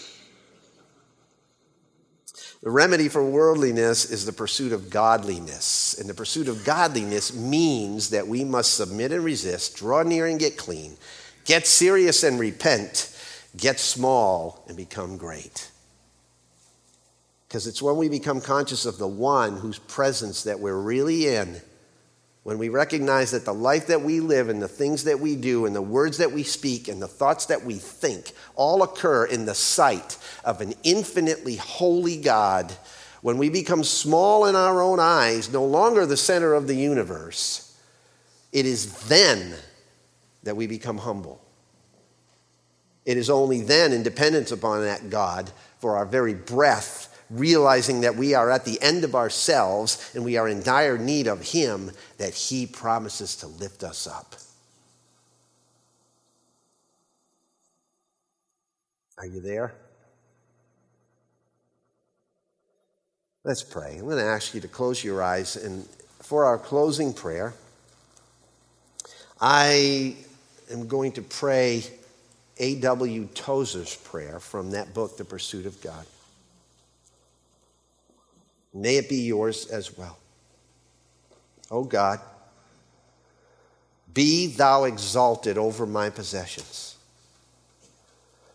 The 2.64 2.72
remedy 2.72 3.10
for 3.10 3.22
worldliness 3.22 4.10
is 4.10 4.26
the 4.26 4.32
pursuit 4.32 4.72
of 4.72 4.90
godliness. 4.90 6.00
And 6.00 6.10
the 6.10 6.14
pursuit 6.14 6.48
of 6.48 6.64
godliness 6.64 7.36
means 7.36 8.12
that 8.12 8.26
we 8.26 8.46
must 8.46 8.76
submit 8.76 9.12
and 9.12 9.26
resist, 9.26 9.76
draw 9.76 10.02
near 10.02 10.28
and 10.28 10.40
get 10.40 10.56
clean, 10.56 10.96
get 11.44 11.68
serious 11.68 12.24
and 12.24 12.40
repent, 12.40 13.12
get 13.58 13.80
small 13.80 14.64
and 14.68 14.76
become 14.76 15.18
great. 15.18 15.70
Because 17.48 17.68
it's 17.68 17.82
when 17.82 17.98
we 17.98 18.10
become 18.10 18.42
conscious 18.42 18.86
of 18.86 18.98
the 18.98 19.08
one 19.08 19.58
whose 19.58 19.80
presence 19.80 20.44
that 20.44 20.60
we're 20.60 20.80
really 20.80 21.28
in, 21.28 21.62
when 22.44 22.58
we 22.60 22.70
recognize 22.70 23.32
that 23.32 23.46
the 23.46 23.54
life 23.54 23.88
that 23.88 24.02
we 24.02 24.20
live 24.20 24.50
and 24.50 24.62
the 24.62 24.68
things 24.68 25.06
that 25.06 25.20
we 25.20 25.36
do 25.36 25.66
and 25.66 25.76
the 25.76 25.82
words 25.82 26.18
that 26.18 26.32
we 26.32 26.44
speak 26.44 26.88
and 26.88 27.02
the 27.02 27.08
thoughts 27.08 27.48
that 27.48 27.64
we 27.64 27.76
think 27.76 28.34
all 28.56 28.84
occur 28.84 29.26
in 29.26 29.46
the 29.46 29.56
sight 29.56 30.18
of 30.44 30.62
an 30.62 30.74
infinitely 30.84 31.56
holy 31.56 32.18
God, 32.18 32.72
when 33.22 33.38
we 33.38 33.50
become 33.50 33.84
small 33.84 34.46
in 34.46 34.56
our 34.56 34.82
own 34.82 35.00
eyes, 35.00 35.52
no 35.52 35.66
longer 35.66 36.06
the 36.06 36.18
center 36.18 36.54
of 36.54 36.68
the 36.68 36.76
universe, 36.76 37.76
it 38.52 38.66
is 38.66 39.08
then 39.08 39.56
that 40.44 40.56
we 40.56 40.68
become 40.68 41.00
humble. 41.00 41.42
It 43.06 43.18
is 43.18 43.30
only 43.30 43.62
then, 43.62 43.94
in 43.94 44.04
dependence 44.04 44.52
upon 44.52 44.82
that 44.82 45.10
God, 45.10 45.52
for 45.80 45.98
our 45.98 46.06
very 46.06 46.34
breath, 46.34 47.12
realizing 47.30 48.02
that 48.02 48.16
we 48.16 48.34
are 48.34 48.50
at 48.50 48.66
the 48.66 48.82
end 48.82 49.04
of 49.04 49.16
ourselves 49.16 50.12
and 50.16 50.26
we 50.26 50.38
are 50.38 50.48
in 50.48 50.64
dire 50.64 50.98
need 50.98 51.28
of 51.28 51.42
Him, 51.42 51.92
that 52.18 52.34
He 52.34 52.66
promises 52.66 53.36
to 53.38 53.48
lift 53.48 53.84
us 53.84 54.08
up. 54.08 54.36
Are 59.18 59.26
you 59.28 59.40
there? 59.40 59.74
Let's 63.44 63.64
pray. 63.64 63.98
I'm 64.00 64.06
going 64.06 64.18
to 64.18 64.24
ask 64.24 64.56
you 64.56 64.62
to 64.62 64.68
close 64.68 65.04
your 65.04 65.22
eyes. 65.22 65.56
And 65.56 65.88
for 66.20 66.46
our 66.46 66.58
closing 66.58 67.14
prayer, 67.14 67.54
I 69.40 70.16
am 70.72 70.88
going 70.88 71.12
to 71.14 71.22
pray 71.22 71.84
A.W. 72.58 73.28
Tozer's 73.34 73.96
prayer 73.96 74.40
from 74.40 74.72
that 74.72 74.94
book, 74.94 75.18
The 75.18 75.26
Pursuit 75.26 75.66
of 75.66 75.82
God. 75.82 76.06
May 78.74 78.98
it 78.98 79.10
be 79.10 79.18
yours 79.18 79.68
as 79.68 79.98
well. 79.98 80.18
O 81.72 81.80
oh 81.80 81.84
God, 81.84 82.20
be 84.14 84.48
thou 84.48 84.86
exalted 84.86 85.58
over 85.58 85.86
my 85.86 86.10
possessions. 86.10 86.96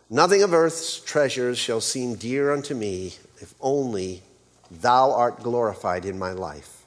Nothing 0.08 0.42
of 0.42 0.54
earth's 0.54 0.98
treasures 0.98 1.58
shall 1.58 1.80
seem 1.80 2.14
dear 2.14 2.52
unto 2.52 2.74
me 2.74 3.14
if 3.38 3.54
only 3.60 4.22
thou 4.70 5.12
art 5.12 5.42
glorified 5.42 6.04
in 6.04 6.18
my 6.18 6.32
life. 6.32 6.82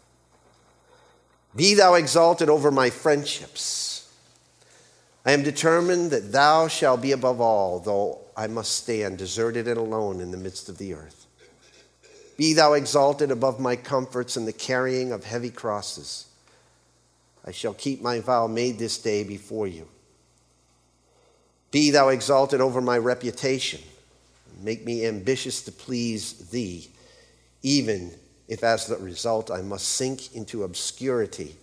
Be 1.55 1.75
thou 1.75 1.93
exalted 1.93 2.49
over 2.49 2.71
my 2.71 2.89
friendships 2.89 3.92
I 5.25 5.31
am 5.31 5.43
determined 5.43 6.11
that 6.11 6.31
thou 6.31 6.67
shalt 6.67 7.01
be 7.01 7.13
above 7.13 7.39
all, 7.39 7.79
though 7.79 8.19
I 8.35 8.47
must 8.47 8.73
stand 8.73 9.17
deserted 9.17 9.67
and 9.67 9.77
alone 9.77 10.19
in 10.19 10.31
the 10.31 10.37
midst 10.37 10.67
of 10.67 10.77
the 10.77 10.93
earth. 10.93 11.27
Be 12.35 12.53
thou 12.53 12.73
exalted 12.73 13.31
above 13.31 13.59
my 13.59 13.75
comforts 13.75 14.35
and 14.35 14.47
the 14.47 14.53
carrying 14.53 15.11
of 15.11 15.23
heavy 15.23 15.49
crosses. 15.49 16.25
I 17.45 17.51
shall 17.51 17.73
keep 17.73 18.01
my 18.01 18.19
vow 18.19 18.47
made 18.47 18.79
this 18.79 18.97
day 18.97 19.23
before 19.23 19.67
you. 19.67 19.87
Be 21.71 21.91
thou 21.91 22.09
exalted 22.09 22.59
over 22.59 22.81
my 22.81 22.97
reputation. 22.97 23.81
Make 24.61 24.85
me 24.85 25.05
ambitious 25.05 25.61
to 25.63 25.71
please 25.71 26.49
thee, 26.49 26.89
even 27.61 28.13
if 28.47 28.63
as 28.63 28.87
the 28.87 28.97
result 28.97 29.49
I 29.49 29.61
must 29.61 29.87
sink 29.87 30.35
into 30.35 30.63
obscurity 30.63 31.55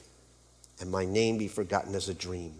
and 0.80 0.90
my 0.90 1.04
name 1.04 1.38
be 1.38 1.48
forgotten 1.48 1.94
as 1.94 2.08
a 2.08 2.14
dream. 2.14 2.54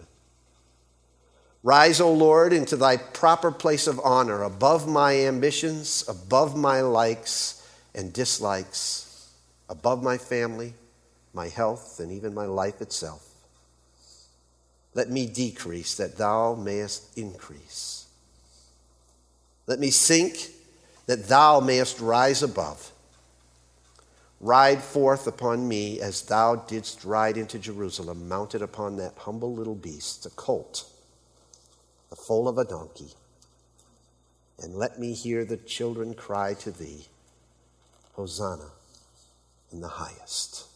Rise, 1.63 2.01
O 2.01 2.11
Lord, 2.11 2.55
into 2.55 2.77
thy 2.77 2.97
proper 2.97 3.53
place 3.53 3.87
of 3.87 4.01
honor, 4.01 4.43
above 4.43 4.89
my 4.89 5.15
ambitions, 5.27 6.05
above 6.09 6.57
my 6.57 6.81
likes 6.81 7.67
and 7.95 8.13
dislikes, 8.13 9.29
above 9.69 10.03
my 10.03 10.17
family, 10.17 10.73
my 11.35 11.49
health, 11.49 12.01
and 12.01 12.11
even 12.11 12.33
my 12.33 12.47
life 12.47 12.81
itself. 12.81 13.27
Let 14.95 15.11
me 15.11 15.27
decrease 15.27 15.97
that 15.97 16.17
thou 16.17 16.55
mayest 16.55 17.17
increase. 17.19 18.07
Let 19.67 19.79
me 19.79 19.91
sink 19.91 20.51
that 21.07 21.29
thou 21.29 21.61
mayest 21.61 22.01
rise 22.01 22.43
above. 22.43 22.91
Ride 24.41 24.83
forth 24.83 25.27
upon 25.27 25.69
me 25.69 26.01
as 26.01 26.23
thou 26.23 26.57
didst 26.57 27.05
ride 27.05 27.37
into 27.37 27.59
Jerusalem, 27.59 28.27
mounted 28.29 28.63
upon 28.63 28.97
that 28.97 29.13
humble 29.19 29.55
little 29.55 29.75
beast, 29.75 30.25
a 30.25 30.31
colt 30.31 30.90
the 32.11 32.17
foal 32.17 32.49
of 32.49 32.59
a 32.59 32.65
donkey, 32.65 33.13
and 34.59 34.75
let 34.75 34.99
me 34.99 35.15
hear 35.15 35.45
the 35.45 35.57
children 35.57 36.13
cry 36.15 36.55
to 36.55 36.71
thee, 36.71 37.07
Hosanna 38.15 38.71
in 39.73 39.81
the 39.81 39.89
highest. 39.89 40.70